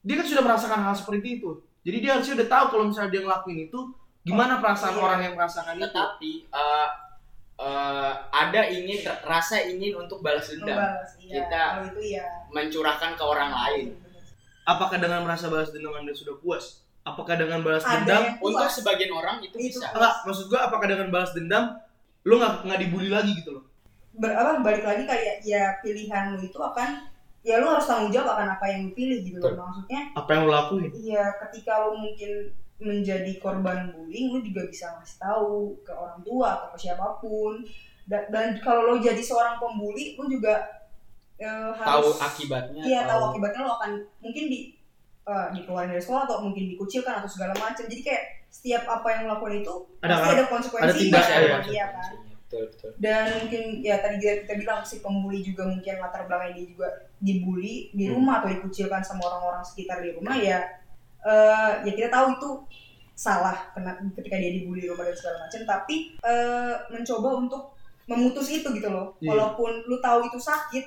dia 0.00 0.14
kan 0.14 0.24
sudah 0.24 0.40
merasakan 0.40 0.80
hal 0.80 0.94
seperti 0.94 1.36
itu. 1.36 1.50
Jadi 1.82 1.96
dia 1.98 2.14
harusnya 2.14 2.34
udah 2.38 2.48
tahu 2.48 2.64
kalau 2.70 2.84
misalnya 2.86 3.10
dia 3.10 3.22
ngelakuin 3.22 3.60
itu 3.66 3.80
gimana 4.28 4.54
perasaan 4.58 4.94
Iya. 4.94 5.02
orang 5.02 5.20
yang 5.22 5.34
merasakan 5.34 5.74
itu? 5.74 5.82
Tetapi 5.84 6.32
eh, 6.46 6.88
eh, 7.58 8.12
ada 8.30 8.60
ingin 8.68 8.98
rasa 9.22 9.56
ingin 9.64 9.96
untuk 9.96 10.20
balas 10.20 10.46
dendam. 10.46 10.76
Membalas 10.76 11.10
iya. 11.18 11.32
Kita- 11.40 11.72
itu 11.88 12.02
ya 12.12 12.26
mencurahkan 12.48 13.10
ke 13.14 13.24
orang 13.24 13.50
lain. 13.50 13.86
apakah 14.62 15.00
dengan 15.00 15.24
merasa 15.24 15.48
balas 15.48 15.72
dendam 15.72 15.96
anda 15.96 16.12
sudah 16.12 16.36
puas? 16.38 16.84
Apakah 17.00 17.34
dengan 17.34 17.64
balas 17.64 17.80
ada 17.82 18.04
dendam? 18.04 18.36
untuk 18.38 18.68
sebagian 18.68 19.08
orang 19.10 19.40
itu 19.40 19.56
Itu. 19.56 19.80
bisa. 19.80 19.88
enggak 19.90 20.14
maksud 20.22 20.44
gua 20.46 20.68
apakah 20.68 20.84
dengan 20.86 21.08
balas 21.08 21.32
dendam 21.32 21.80
lu 22.22 22.36
nggak 22.36 22.68
nggak 22.68 22.78
dibully 22.78 23.08
lagi 23.08 23.32
gitu 23.34 23.56
loh? 23.56 23.64
Ber, 24.12 24.28
apa, 24.28 24.60
balik 24.60 24.84
lagi 24.84 25.08
kayak 25.08 25.40
ya 25.40 25.80
pilihan 25.80 26.36
lu 26.36 26.42
itu 26.42 26.58
akan 26.58 27.08
ya 27.40 27.56
lu 27.56 27.66
harus 27.66 27.86
tanggung 27.86 28.12
jawab 28.12 28.36
akan 28.36 28.48
apa 28.52 28.64
yang 28.68 28.80
lu 28.84 28.92
pilih 28.92 29.24
gitu 29.24 29.40
loh 29.40 29.56
maksudnya. 29.56 30.12
Apa 30.12 30.28
yang 30.36 30.40
lu 30.44 30.52
lakuin? 30.52 30.90
Iya, 30.92 31.24
ketika 31.40 31.72
lu 31.88 31.96
mungkin 31.96 32.52
menjadi 32.78 33.32
korban 33.38 33.90
bullying, 33.90 34.30
lu 34.30 34.40
juga 34.40 34.62
bisa 34.64 34.86
ngasih 34.94 35.18
tahu 35.18 35.74
ke 35.82 35.90
orang 35.90 36.22
tua 36.22 36.48
atau 36.54 36.68
ke 36.72 36.78
siapa 36.78 37.18
pun. 37.18 37.58
Dan, 38.06 38.22
dan 38.30 38.56
kalau 38.58 38.88
lo 38.88 38.94
jadi 38.98 39.18
seorang 39.18 39.58
pembuli, 39.58 40.14
lu 40.14 40.30
juga 40.30 40.62
tahu 41.36 41.70
harus 41.78 42.18
akibatnya 42.18 42.82
iya 42.82 43.06
tahu 43.06 43.30
akibatnya 43.30 43.62
lo 43.62 43.78
akan 43.78 43.90
mungkin 44.18 44.44
di 44.48 44.74
eh, 45.22 45.46
dikeluarin 45.54 45.92
dari 45.92 46.02
sekolah 46.02 46.26
atau 46.26 46.40
mungkin 46.40 46.66
dikucilkan 46.66 47.20
atau 47.20 47.28
segala 47.28 47.52
macam. 47.54 47.84
Jadi 47.84 48.00
kayak 48.00 48.24
setiap 48.48 48.88
apa 48.88 49.06
yang 49.12 49.28
lo 49.28 49.36
lakukan 49.36 49.60
itu 49.60 49.74
Ada- 50.00 50.14
pasti 50.16 50.30
ada 50.32 50.44
konsekuensinya. 50.48 50.88
ada 50.88 50.94
tindakan, 50.96 51.28
kan? 51.28 51.60
ya. 51.62 51.68
Iya 51.68 51.86
kan. 51.92 52.10
betul 52.48 52.64
betul 52.72 52.90
Dan 52.96 53.24
mungkin 53.44 53.62
ya 53.84 54.00
tadi 54.00 54.16
kita, 54.16 54.34
kita 54.40 54.54
bilang 54.56 54.80
si 54.80 55.04
pembuli 55.04 55.44
juga 55.44 55.68
mungkin 55.68 56.00
latar 56.00 56.24
belakangnya 56.24 56.56
dia 56.56 56.66
juga 56.72 56.88
dibully 57.20 57.92
di 57.92 58.08
Hmm. 58.08 58.16
rumah 58.16 58.40
atau 58.40 58.48
dikucilkan 58.48 59.04
sama 59.04 59.20
orang-orang 59.28 59.60
sekitar 59.60 60.00
di 60.00 60.16
rumah 60.16 60.32
ya 60.32 60.64
eh, 61.28 61.72
ya 61.84 61.92
kita 61.92 62.08
tahu 62.08 62.26
itu 62.34 62.50
salah 63.12 63.58
kena 63.74 63.98
ketika 64.14 64.38
dia 64.38 64.54
dibully 64.54 64.86
di 64.86 64.88
rumah 64.88 65.02
dan 65.04 65.12
segala 65.12 65.36
macam 65.44 65.60
tapi 65.66 65.96
eh, 66.22 66.74
mencoba 66.88 67.28
untuk 67.36 67.62
memutus 68.08 68.48
itu 68.48 68.64
gitu 68.72 68.88
loh. 68.88 69.12
Iya. 69.20 69.36
walaupun 69.36 69.84
lu 69.84 70.00
tahu 70.00 70.24
itu 70.24 70.38
sakit 70.40 70.84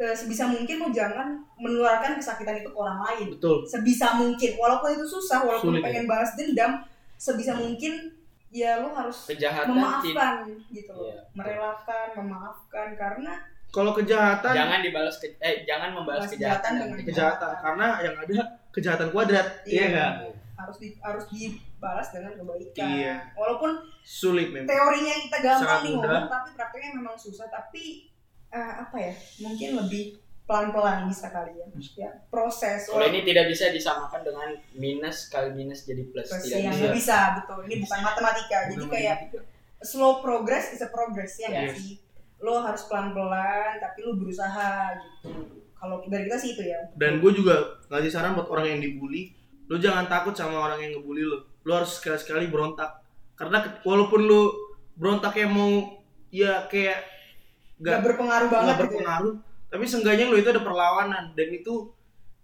eh, 0.00 0.14
sebisa 0.16 0.48
mungkin 0.48 0.80
lu 0.80 0.88
jangan 0.88 1.36
menularkan 1.60 2.16
kesakitan 2.16 2.64
itu 2.64 2.72
ke 2.72 2.78
orang 2.80 3.04
lain. 3.04 3.26
Betul. 3.36 3.68
Sebisa 3.68 4.16
mungkin. 4.16 4.56
Walaupun 4.56 4.96
itu 4.96 5.04
susah 5.04 5.44
walaupun 5.44 5.76
Sulit, 5.76 5.82
lu 5.82 5.86
pengen 5.86 6.04
balas 6.08 6.32
dendam 6.40 6.80
sebisa 7.20 7.52
mungkin 7.52 8.16
ya 8.48 8.80
lu 8.80 8.90
harus 8.90 9.28
kejahatan 9.30 9.76
memaafkan 9.76 10.34
gitu 10.72 10.90
loh. 10.96 11.06
Iya. 11.12 11.20
merelakan 11.36 12.08
memaafkan 12.16 12.88
karena 12.96 13.32
Kalau 13.70 13.94
kejahatan 13.94 14.50
jangan 14.50 14.80
dibalas 14.82 15.22
ke, 15.22 15.30
eh 15.38 15.62
jangan 15.62 15.94
membalas 15.94 16.26
Balas 16.26 16.32
kejahatan 16.34 16.58
kejahatan. 16.58 16.72
dengan 16.74 16.96
dengan 16.98 17.06
kejahatan. 17.06 17.52
karena 17.62 17.86
yang 18.02 18.16
ada 18.18 18.36
kejahatan 18.70 19.10
kuadrat. 19.10 19.62
Iya 19.62 19.84
enggak? 19.86 20.12
harus 20.60 20.76
di, 20.76 20.92
harus 21.00 21.24
dibalas 21.26 22.12
dengan 22.12 22.36
kebaikan 22.36 22.84
Iya. 22.86 23.14
walaupun 23.32 23.80
Sulit 24.00 24.52
memang. 24.52 24.68
teorinya 24.68 25.14
kita 25.18 25.38
gampang 25.40 25.80
nih 25.80 25.92
mudah. 25.96 26.08
ngomong 26.12 26.28
tapi 26.28 26.48
prakteknya 26.52 26.90
memang 26.94 27.16
susah 27.16 27.48
tapi 27.48 28.12
eh, 28.46 28.72
apa 28.76 28.96
ya 29.00 29.12
mungkin 29.40 29.80
lebih 29.80 30.20
pelan-pelan 30.44 31.08
bisa 31.08 31.32
kali 31.32 31.56
ya 31.56 31.66
ya 31.96 32.10
proses 32.28 32.84
kalau 32.84 33.08
ini 33.08 33.24
tidak 33.24 33.48
bisa 33.48 33.70
disamakan 33.70 34.20
dengan 34.20 34.48
minus 34.74 35.32
kali 35.32 35.48
minus 35.54 35.88
jadi 35.88 36.04
plus 36.04 36.28
Terus 36.28 36.44
tidak 36.44 36.60
yang 36.60 36.74
bisa 36.76 36.92
bisa 36.92 37.18
betul 37.40 37.58
ini 37.64 37.74
bukan 37.80 38.00
matematika 38.02 38.58
jadi 38.68 38.84
kayak 38.84 39.16
slow 39.80 40.20
progress 40.20 40.76
is 40.76 40.82
a 40.82 40.92
progress 40.92 41.40
ya 41.40 41.48
nggak 41.48 41.66
Yes. 41.66 41.76
sih 41.78 41.94
lo 42.36 42.60
harus 42.60 42.84
pelan-pelan 42.84 43.80
tapi 43.80 43.98
lo 44.02 44.12
berusaha 44.14 44.92
gitu 44.92 45.59
kalau 45.80 46.04
dari 46.04 46.28
kita 46.28 46.36
sih 46.36 46.52
itu 46.52 46.62
ya 46.62 46.78
Dan 46.94 47.24
gue 47.24 47.32
juga 47.32 47.80
ngasih 47.88 48.12
saran 48.12 48.36
buat 48.36 48.52
orang 48.52 48.76
yang 48.76 48.80
dibully, 48.84 49.32
lu 49.66 49.80
jangan 49.80 50.04
takut 50.06 50.36
sama 50.36 50.60
orang 50.60 50.78
yang 50.78 50.92
ngebully 50.94 51.24
lu. 51.24 51.40
Lu 51.64 51.70
harus 51.72 51.96
sekali-sekali 51.96 52.52
berontak. 52.52 53.00
Karena 53.32 53.64
walaupun 53.80 54.20
lu 54.20 54.52
berontaknya 54.94 55.48
mau 55.48 55.98
ya 56.28 56.68
kayak 56.68 57.00
nggak 57.80 57.96
gak, 57.96 58.04
berpengaruh 58.04 58.48
banget 58.52 58.68
gitu 58.68 58.76
ya. 58.76 58.82
berpengaruh, 58.84 59.34
tapi 59.72 59.84
seenggaknya 59.88 60.28
lu 60.28 60.36
itu 60.36 60.52
ada 60.52 60.60
perlawanan 60.60 61.32
dan 61.32 61.48
itu 61.48 61.88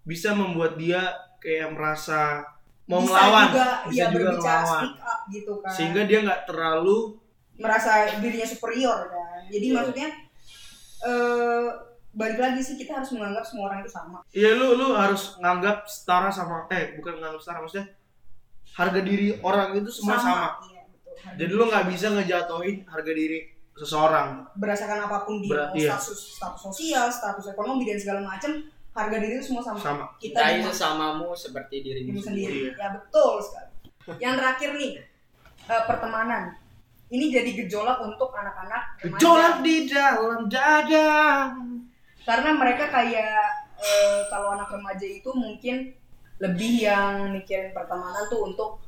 bisa 0.01 0.33
membuat 0.33 0.81
dia 0.81 1.13
kayak 1.37 1.77
merasa 1.77 2.41
mau 2.89 3.05
bisa 3.05 3.13
melawan, 3.13 3.45
juga 3.53 3.67
bisa 3.85 3.99
ya 4.01 4.05
juga 4.09 4.29
melawan. 4.33 4.81
speak 4.81 4.97
up 5.05 5.19
gitu 5.29 5.53
kan 5.61 5.71
Sehingga 5.77 6.01
dia 6.09 6.19
nggak 6.25 6.41
terlalu 6.49 6.97
merasa 7.61 7.91
dirinya 8.17 8.47
superior 8.47 8.99
kan 9.13 9.45
jadi 9.47 9.65
Iya. 9.69 9.75
maksudnya 9.77 10.07
eh 11.05 11.67
balik 12.11 12.37
lagi 12.37 12.59
sih 12.59 12.75
kita 12.75 12.97
harus 12.97 13.11
menganggap 13.11 13.43
semua 13.43 13.67
orang 13.67 13.79
itu 13.81 13.91
sama 13.91 14.17
Iya 14.29 14.49
lu 14.53 14.73
lu 14.73 14.87
harus 14.93 15.35
nganggap 15.37 15.85
setara 15.85 16.29
sama 16.29 16.65
eh 16.69 16.95
bukan 16.95 17.17
nganggap 17.17 17.39
setara 17.39 17.59
maksudnya 17.59 17.87
harga 18.73 18.99
diri 18.99 19.27
orang 19.39 19.73
itu 19.73 19.89
semua 19.89 20.15
sama. 20.15 20.47
Iya, 20.61 20.81
betul. 20.87 21.13
Harga 21.17 21.35
Jadi 21.35 21.51
lu 21.51 21.63
nggak 21.65 21.85
bisa 21.89 22.07
ngejatuhin 22.11 22.75
harga 22.85 23.11
diri 23.11 23.39
seseorang. 23.73 24.27
berdasarkan 24.53 24.99
apa 25.03 25.17
pun 25.21 25.37
dia 25.37 25.53
Berat, 25.53 25.69
iya. 25.73 25.93
status 25.93 26.19
status 26.33 26.61
sosial 26.63 27.05
status 27.07 27.45
ekonomi 27.47 27.85
dan 27.85 27.97
segala 27.97 28.25
macam 28.25 28.57
harga 28.91 29.17
diri 29.17 29.37
itu 29.37 29.45
semua 29.45 29.61
sama, 29.61 29.77
Sama. 29.77 30.05
kita 30.17 30.41
cuma 30.41 30.65
sesamamu 30.67 31.29
seperti 31.31 31.85
dirimu 31.85 32.17
sendiri 32.17 32.25
sendiri 32.25 32.57
Iya. 32.65 32.71
ya 32.73 32.87
betul 32.97 33.31
sekali 33.37 33.69
yang 34.17 34.33
terakhir 34.33 34.69
nih 34.73 34.91
eh, 35.69 35.83
pertemanan 35.85 36.43
ini 37.07 37.25
jadi 37.29 37.49
gejolak 37.55 38.01
untuk 38.01 38.33
anak-anak 38.33 38.83
remaja. 38.99 39.15
Gejolak 39.15 39.55
di 39.61 39.75
dalam 39.85 40.41
dada. 40.49 41.09
Karena 42.27 42.51
mereka 42.51 42.91
kayak 42.91 43.39
eh, 43.79 44.19
kalau 44.27 44.51
anak 44.53 44.67
remaja 44.67 45.07
itu 45.07 45.31
mungkin 45.31 45.95
lebih 46.37 46.83
yang 46.83 47.31
mikirin 47.31 47.71
pertemanan 47.71 48.27
tuh 48.27 48.51
untuk 48.51 48.83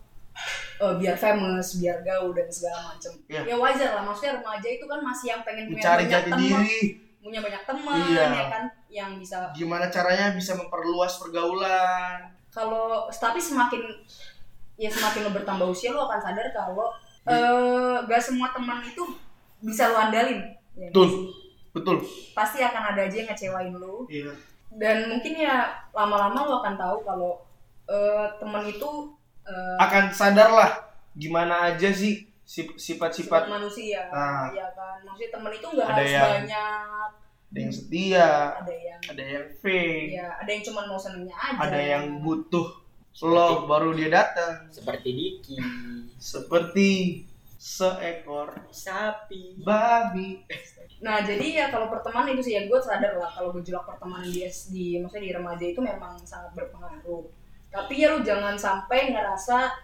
eh, 0.79 0.93
biar 0.99 1.15
famous, 1.15 1.79
biar 1.79 2.03
gaul 2.03 2.35
dan 2.35 2.51
segala 2.51 2.91
macem. 2.91 3.15
Iya. 3.31 3.41
Ya 3.47 3.55
wajar 3.55 3.89
lah, 3.95 4.03
maksudnya 4.03 4.43
remaja 4.43 4.67
itu 4.67 4.85
kan 4.85 4.99
masih 4.99 5.25
yang 5.31 5.41
pengen 5.41 5.71
punya 5.71 5.79
Mencari 5.81 6.03
banyak 6.03 6.11
jati 6.11 6.29
teman, 6.29 6.61
diri. 6.67 6.79
punya 7.19 7.39
banyak 7.39 7.63
teman, 7.63 7.97
Iya. 8.05 8.25
ya 8.27 8.45
kan, 8.51 8.63
yang 8.91 9.11
bisa. 9.15 9.35
Gimana 9.55 9.87
caranya 9.87 10.35
bisa 10.35 10.53
memperluas 10.53 11.15
pergaulan. 11.17 12.31
Kalau 12.49 13.07
tapi 13.07 13.39
semakin 13.39 13.81
ya 14.75 14.89
semakin 14.89 15.27
lo 15.27 15.31
bertambah 15.31 15.67
usia 15.69 15.91
lo 15.91 16.07
akan 16.07 16.19
sadar 16.23 16.47
kalau 16.49 16.87
eh 17.27 17.95
gak 18.07 18.21
semua 18.23 18.49
teman 18.49 18.79
itu 18.81 19.03
bisa 19.61 19.91
lo 19.91 19.99
andalin. 19.99 20.39
Ya, 20.73 20.87
Betul. 20.89 21.29
Betul. 21.69 22.01
Pasti 22.31 22.59
akan 22.59 22.83
ada 22.89 23.01
aja 23.01 23.15
yang 23.15 23.27
ngecewain 23.27 23.73
lo. 23.73 24.05
Iya. 24.05 24.33
dan 24.69 25.09
mungkin 25.09 25.33
ya 25.33 25.65
lama-lama 25.91 26.45
lo 26.45 26.61
akan 26.61 26.75
tahu 26.75 26.97
kalau 27.01 27.41
eh, 27.85 28.25
teman 28.37 28.61
itu 28.63 28.89
eh, 29.41 29.77
Akan 29.79 30.09
sadar 30.09 30.45
lah 30.47 30.71
gimana 31.11 31.73
aja 31.73 31.89
sih 31.89 32.29
sifat-sifat 32.45 33.49
manusia 33.49 34.05
Ah. 34.07 34.49
ya 34.49 34.69
kan 34.71 35.01
maksudnya 35.01 35.29
teman 35.31 35.51
itu 35.51 35.67
nggak 35.67 35.87
harus 35.87 36.05
yang- 36.07 36.33
banyak 36.45 37.09
ada 37.49 37.59
yang 37.59 37.73
setia, 37.73 38.29
ada 38.55 38.73
yang 38.75 38.99
ada 39.03 39.23
yang 39.27 39.45
fake, 39.57 40.13
ya 40.13 40.27
ada 40.37 40.49
yang 40.51 40.61
cuma 40.61 40.85
mau 40.85 40.97
senengnya 40.97 41.33
aja 41.33 41.57
ada 41.59 41.79
yang 41.81 42.05
butuh 42.19 42.67
lo 43.23 43.65
baru 43.65 43.89
dia 43.91 44.09
datang. 44.11 44.69
seperti 44.69 45.09
Diki 45.09 45.57
Seperti 46.15 46.89
seekor 47.59 48.55
sapi. 48.71 49.59
babi. 49.59 50.39
nah 51.03 51.19
jadi 51.19 51.43
ya 51.43 51.65
kalau 51.67 51.91
pertemanan 51.91 52.31
itu 52.31 52.39
sih 52.41 52.53
ya 52.55 52.63
gue 52.63 52.79
sadar 52.79 53.19
lah 53.19 53.27
kalau 53.27 53.51
gejolak 53.51 53.83
pertemanan 53.83 54.23
di 54.25 54.47
di 54.71 54.95
maksudnya 54.95 55.27
di 55.27 55.33
remaja 55.35 55.65
itu 55.67 55.81
memang 55.83 56.15
sangat 56.23 56.55
berpengaruh. 56.55 57.27
Tapi 57.67 57.93
ya 57.99 58.15
lu 58.15 58.23
jangan 58.23 58.55
sampai 58.55 59.11
ngerasa 59.11 59.75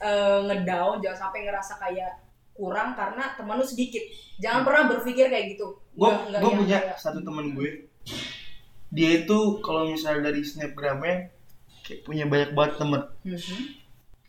eh, 0.00 0.40
ngedown 0.42 0.98
jangan 0.98 1.28
sampai 1.28 1.44
ngerasa 1.44 1.76
kayak 1.78 2.12
kurang 2.52 2.96
karena 2.96 3.36
teman 3.36 3.60
lu 3.60 3.64
sedikit. 3.64 4.00
Jangan 4.40 4.64
pernah 4.64 4.82
berpikir 4.88 5.28
kayak 5.28 5.52
gitu. 5.52 5.76
Gue 5.92 6.08
gue 6.32 6.50
punya 6.56 6.80
kayak- 6.80 6.96
satu 6.96 7.20
teman 7.20 7.52
gue. 7.52 7.92
Dia 8.88 9.24
itu 9.24 9.38
kalau 9.60 9.88
misalnya 9.88 10.32
dari 10.32 10.40
snapgramnya 10.40 11.28
kayak 11.82 12.00
punya 12.04 12.24
banyak 12.24 12.52
banget 12.52 12.72
temen 12.76 13.02
Mhm. 13.24 13.60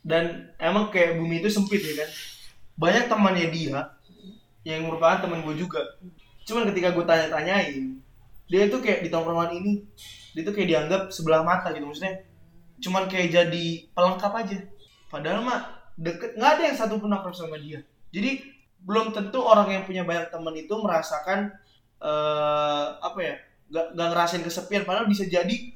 dan 0.03 0.23
emang 0.57 0.87
kayak 0.89 1.15
bumi 1.15 1.39
itu 1.39 1.47
sempit 1.47 1.79
ya 1.79 2.01
kan 2.01 2.09
banyak 2.79 3.05
temannya 3.09 3.47
dia 3.53 3.79
yang 4.63 4.87
merupakan 4.87 5.23
teman 5.23 5.43
gue 5.43 5.55
juga. 5.59 5.79
Cuman 6.43 6.67
ketika 6.71 6.91
gue 6.91 7.05
tanya-tanyain 7.05 8.03
dia 8.53 8.67
itu 8.67 8.77
kayak 8.83 9.01
di 9.01 9.09
tongkrongan 9.09 9.55
ini 9.55 9.81
dia 10.35 10.43
tuh 10.43 10.53
kayak 10.53 10.67
dianggap 10.69 11.01
sebelah 11.09 11.41
mata 11.41 11.71
gitu 11.71 11.87
maksudnya 11.87 12.21
cuman 12.83 13.07
kayak 13.07 13.31
jadi 13.31 13.65
pelengkap 13.95 14.33
aja. 14.35 14.57
Padahal 15.07 15.39
mah 15.45 15.61
deket 15.95 16.35
nggak 16.35 16.51
ada 16.59 16.63
yang 16.67 16.77
satu 16.77 16.99
pun 16.99 17.13
akrab 17.13 17.33
sama 17.33 17.55
dia. 17.57 17.81
Jadi 18.11 18.43
belum 18.83 19.15
tentu 19.15 19.39
orang 19.39 19.71
yang 19.71 19.83
punya 19.87 20.03
banyak 20.03 20.27
teman 20.29 20.53
itu 20.57 20.73
merasakan 20.75 21.55
eh 22.03 22.87
apa 22.99 23.19
ya 23.23 23.35
nggak 23.71 23.85
nggak 23.95 24.07
ngerasain 24.11 24.43
kesepian. 24.43 24.83
Padahal 24.83 25.07
bisa 25.07 25.23
jadi 25.23 25.71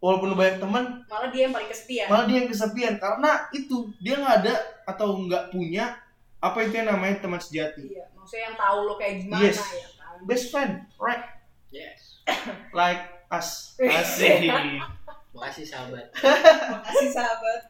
walaupun 0.00 0.32
lu 0.32 0.36
banyak 0.38 0.58
teman 0.62 1.04
malah 1.06 1.28
dia 1.28 1.50
yang 1.50 1.54
paling 1.54 1.68
kesepian. 1.68 2.06
malah 2.08 2.24
dia 2.24 2.36
yang 2.40 2.48
kesepian. 2.48 2.94
Karena 2.96 3.30
itu 3.52 3.92
dia 4.00 4.14
nggak 4.16 4.34
ada 4.40 4.54
atau 4.88 5.20
nggak 5.20 5.52
punya 5.52 5.92
apa 6.38 6.58
itu 6.60 6.74
yang 6.74 6.88
namanya 6.88 7.16
teman 7.18 7.38
sejati? 7.38 7.88
Iya 7.88 8.06
maksudnya 8.12 8.42
yang 8.50 8.56
tahu 8.56 8.78
lo 8.82 8.94
kayak 8.96 9.14
gimana 9.22 9.42
Yes. 9.42 9.58
ya 9.58 9.86
kan? 9.94 10.16
Best 10.24 10.44
friend 10.48 10.72
right? 10.96 11.24
Yes. 11.68 12.20
Like 12.72 13.02
us. 13.28 13.74
Asik 13.78 14.46
makasih 15.36 15.68
sahabat. 15.68 16.06
Makasih 16.72 17.10
sahabat. 17.12 17.60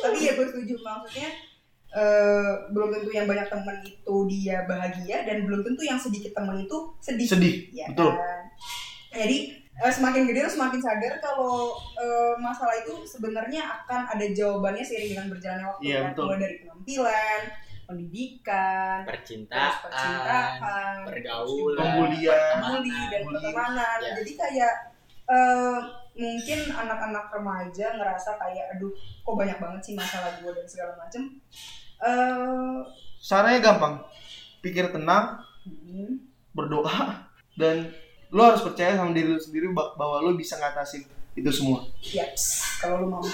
Tapi 0.00 0.18
ya 0.18 0.32
gue 0.32 0.46
setuju. 0.46 0.74
Maksudnya 0.80 1.28
eh, 1.90 2.50
belum 2.72 2.88
tentu 2.90 3.10
yang 3.10 3.28
banyak 3.28 3.44
teman 3.44 3.76
itu 3.82 4.14
dia 4.24 4.64
bahagia 4.64 5.28
dan 5.28 5.44
belum 5.44 5.60
tentu 5.60 5.84
yang 5.84 6.00
sedikit 6.00 6.32
teman 6.32 6.56
itu 6.58 6.76
sedih. 6.98 7.28
Sedih. 7.28 7.54
Ya 7.70 7.92
betul. 7.92 8.16
kan? 8.16 8.40
jadi 9.10 9.38
eh, 9.58 9.92
semakin 9.92 10.22
gede 10.24 10.46
lo 10.46 10.50
semakin 10.50 10.80
sadar 10.80 11.18
kalau 11.18 11.74
eh, 11.98 12.34
masalah 12.38 12.72
itu 12.78 13.02
sebenarnya 13.04 13.66
akan 13.82 14.06
ada 14.06 14.26
jawabannya 14.30 14.80
seiring 14.80 15.18
dengan 15.18 15.26
berjalannya 15.28 15.66
waktu 15.66 15.82
Iya, 15.84 15.98
kan. 16.08 16.24
mulai 16.24 16.38
dari 16.38 16.56
penampilan 16.62 17.40
pendidikan 17.90 19.02
percintaan 19.02 19.82
percintaan 19.82 20.96
pergaulan 21.10 21.76
pembulian 21.98 22.54
bully 22.62 23.00
dan 23.10 23.20
pertemanan. 23.26 23.98
Ya. 23.98 24.12
jadi 24.22 24.32
kayak 24.38 24.74
eh, 25.26 25.78
mungkin 26.14 26.60
anak-anak 26.70 27.26
remaja 27.34 27.86
ngerasa 27.98 28.30
kayak 28.38 28.78
aduh 28.78 28.94
kok 28.94 29.34
banyak 29.34 29.58
banget 29.58 29.80
sih 29.82 29.94
masalah 29.98 30.38
gue 30.38 30.50
dan 30.54 30.66
segala 30.70 30.92
macem. 30.94 31.22
Eh 31.98 32.78
caranya 33.18 33.58
gampang. 33.58 33.94
Pikir 34.62 34.94
tenang 34.94 35.42
hmm, 35.66 36.22
berdoa 36.54 37.26
dan 37.58 37.90
lo 38.30 38.46
harus 38.46 38.62
percaya 38.62 38.94
sama 38.94 39.10
diri 39.10 39.34
lo 39.34 39.40
sendiri 39.42 39.66
bah- 39.74 39.98
bahwa 39.98 40.22
lo 40.22 40.38
bisa 40.38 40.54
ngatasin 40.62 41.02
itu 41.34 41.50
semua. 41.50 41.82
Yes 41.98 42.62
kalau 42.78 43.04
lu 43.04 43.08
mau 43.12 43.24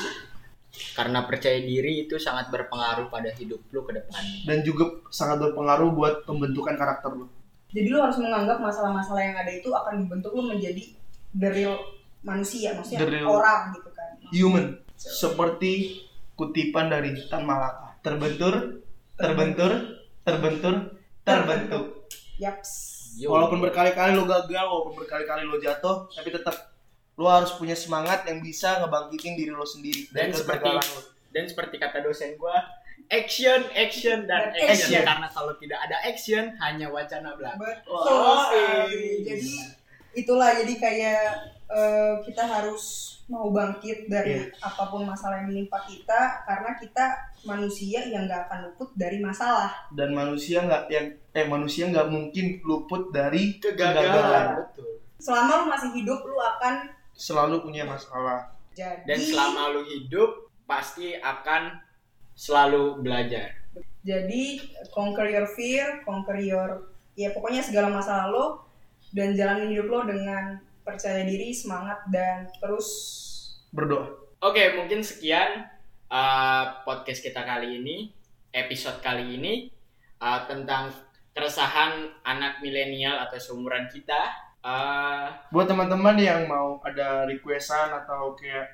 karena 0.97 1.29
percaya 1.29 1.61
diri 1.61 2.09
itu 2.09 2.17
sangat 2.17 2.49
berpengaruh 2.49 3.13
pada 3.13 3.29
hidup 3.37 3.61
lu 3.69 3.85
ke 3.85 3.93
depan. 3.93 4.23
Dan 4.49 4.65
juga 4.65 4.89
sangat 5.13 5.45
berpengaruh 5.45 5.93
buat 5.93 6.25
pembentukan 6.25 6.73
karakter 6.75 7.13
lo 7.13 7.29
jadi 7.67 7.93
lu 7.93 7.99
harus 8.01 8.17
menganggap 8.17 8.57
masalah-masalah 8.57 9.21
yang 9.21 9.37
ada 9.37 9.53
itu 9.53 9.69
akan 9.69 10.01
dibentuk 10.01 10.33
lu 10.33 10.49
menjadi 10.49 10.97
the 11.37 11.49
real 11.51 11.77
manusia 12.25 12.73
maksudnya 12.73 13.05
The 13.05 13.11
real- 13.11 13.29
orang 13.29 13.75
gitu 13.77 13.91
kan. 13.93 14.09
human. 14.33 14.65
Seperti 14.97 16.01
kutipan 16.33 16.89
dari 16.89 17.13
Tan 17.29 17.45
Malaka. 17.45 18.01
Terbentur 18.01 18.81
terbentur 19.21 19.73
terbentur 20.25 20.75
terbentuk. 21.21 21.85
Yaps. 22.41 22.73
Yo. 23.17 23.33
walaupun 23.33 23.65
berkali-kali 23.65 24.13
lo 24.13 24.29
gagal 24.29 24.65
walaupun 24.69 24.93
berkali-kali 25.01 25.49
lo 25.49 25.57
jatuh 25.57 26.05
tapi 26.13 26.29
tetap 26.29 26.76
lo 27.17 27.27
harus 27.27 27.53
punya 27.53 27.73
semangat 27.73 28.25
yang 28.25 28.39
bisa 28.39 28.77
ngebangkitin 28.79 29.35
diri 29.35 29.51
lo 29.51 29.65
sendiri 29.65 30.05
Dan 30.11 30.31
seperti- 30.31 30.69
kegagalan 30.69 30.87
lo 30.91 31.01
dan 31.29 31.45
seperti 31.45 31.77
kata 31.77 31.99
dosen 32.01 32.37
gua 32.37 32.57
action, 33.07 33.61
action 33.73 34.25
dan 34.25 34.51
Dan 34.51 34.67
action. 34.67 34.89
action. 34.91 35.03
Karena 35.03 35.29
kalau 35.29 35.53
tidak 35.55 35.79
ada 35.79 35.97
action 36.03 36.45
hanya 36.59 36.87
wacana 36.89 37.33
belaka. 37.35 37.57
Betul 37.57 38.03
sekali. 38.43 38.97
eh. 38.99 39.15
Jadi 39.23 39.53
itulah 40.15 40.51
jadi 40.55 40.75
kayak 40.75 41.23
eh, 41.69 42.15
kita 42.23 42.43
harus 42.43 42.85
mau 43.27 43.51
bangkit 43.51 44.07
dari 44.07 44.39
Iya. 44.39 44.55
apa 44.61 44.87
pun 44.87 45.03
masalah 45.03 45.41
yang 45.41 45.51
menimpa 45.51 45.83
kita 45.83 46.21
karena 46.43 46.71
kita 46.75 47.05
manusia 47.43 48.07
yang 48.07 48.25
nggak 48.25 48.47
akan 48.47 48.59
luput 48.65 48.95
dari 48.95 49.19
masalah. 49.19 49.71
dan 49.91 50.11
manusia 50.11 50.63
nggak 50.63 50.83
yang 50.89 51.07
eh 51.33 51.43
manusia 51.45 51.87
nggak 51.87 52.07
mungkin 52.07 52.63
luput 52.63 53.11
dari 53.11 53.59
Kegagalan. 53.59 54.63
Betul. 54.63 55.03
Selama 55.17 55.53
lu 55.59 55.65
masih 55.69 55.91
hidup 55.93 56.23
lu 56.23 56.37
akan 56.37 56.87
selalu 57.17 57.65
punya 57.65 57.89
masalah 57.89 58.53
jadi 58.77 59.09
Dan 59.09 59.19
selama 59.25 59.73
lu 59.73 59.83
hidup 59.89 60.53
pasti 60.69 61.17
akan 61.17 61.81
selalu 62.37 63.01
belajar. 63.01 63.57
jadi 64.05 64.61
conquer 64.93 65.33
your 65.33 65.49
fear, 65.49 66.05
conquer 66.05 66.37
your 66.39 66.93
ya 67.17 67.33
pokoknya 67.33 67.65
segala 67.65 67.89
masalah 67.89 68.29
lo 68.29 68.47
dan 69.17 69.33
jalanin 69.33 69.73
hidup 69.73 69.89
lo 69.89 70.01
dengan 70.05 70.61
percaya 70.85 71.25
diri, 71.25 71.51
semangat 71.57 72.05
dan 72.13 72.47
terus 72.61 72.87
berdoa 73.73 74.27
Oke, 74.45 74.77
mungkin 74.77 75.01
sekian 75.01 75.65
uh, 76.13 76.65
podcast 76.85 77.25
kita 77.25 77.41
kali 77.41 77.81
ini, 77.81 78.13
episode 78.53 79.01
kali 79.01 79.41
ini 79.41 79.73
uh, 80.21 80.45
tentang 80.45 80.93
keresahan 81.33 82.21
anak 82.21 82.61
milenial 82.61 83.17
atau 83.27 83.41
seumuran 83.41 83.89
kita. 83.89 84.46
Uh, 84.67 85.31
buat 85.55 85.71
teman-teman 85.71 86.19
yang 86.19 86.51
mau 86.51 86.83
ada 86.83 87.23
requestan 87.23 87.87
atau 88.03 88.35
kayak 88.35 88.67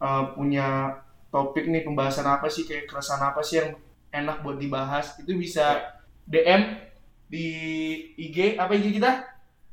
uh, 0.00 0.32
punya 0.32 0.96
topik 1.28 1.68
nih 1.68 1.84
pembahasan 1.84 2.24
apa 2.24 2.48
sih 2.48 2.64
kayak 2.64 2.88
keresahan 2.88 3.28
apa 3.28 3.44
sih 3.44 3.60
yang 3.60 3.76
enak 4.08 4.40
buat 4.40 4.56
dibahas 4.56 5.20
itu 5.20 5.36
bisa 5.36 5.84
DM 6.24 6.80
di 7.28 7.48
IG 8.16 8.56
apa 8.56 8.72
IG 8.72 8.96
kita 8.96 9.20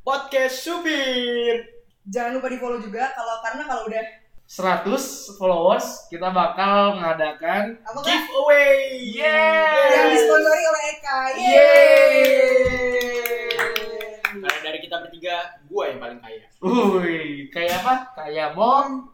podcast 0.03 0.59
Subir. 0.59 1.63
jangan 2.03 2.35
lupa 2.35 2.51
di 2.51 2.59
follow 2.59 2.83
juga 2.83 3.07
kalau 3.15 3.39
karena 3.39 3.63
kalau 3.63 3.87
udah 3.87 4.03
100 4.51 5.39
followers 5.39 6.11
kita 6.11 6.27
bakal 6.35 6.99
mengadakan 6.99 7.79
apa 7.87 7.99
kan 8.03 8.11
Giveaway. 8.11 8.99
Yeay. 9.15 9.87
yang 9.95 10.11
disponsori 10.11 10.63
oleh 10.67 10.83
Eka. 10.99 11.19
Karena 11.39 13.30
tiga 15.21 15.53
gue 15.69 15.83
yang 15.85 15.99
paling 16.01 16.17
kaya. 16.17 16.45
kaya 16.57 17.45
kayak 17.53 17.77
apa? 17.85 17.95
kaya 18.17 18.45
mom. 18.57 19.05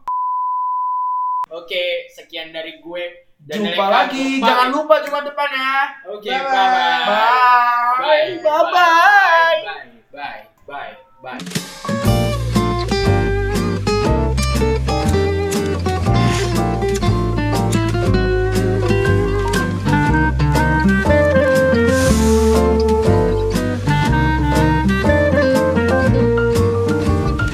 Oke, 1.52 2.08
sekian 2.16 2.48
dari 2.48 2.80
gue. 2.80 3.28
Dan 3.44 3.60
jumpa 3.60 3.76
dari 3.76 3.92
lagi. 3.92 4.28
Jumpa. 4.40 4.48
Jangan 4.48 4.68
lupa 4.72 4.94
jumpa 5.04 5.20
depan 5.28 5.48
ya. 5.52 5.76
Oke, 6.08 6.32
bye 6.32 6.48
bye. 6.48 7.04
Bye 7.04 7.28
bye. 8.00 8.24
Bye 8.40 8.64
bye. 8.72 8.72
Bye 8.72 8.72
bye. 8.72 9.60
Bye 10.08 10.16
bye. 10.16 10.40
bye. 10.64 10.92
bye. 11.20 11.36
bye. 11.36 12.24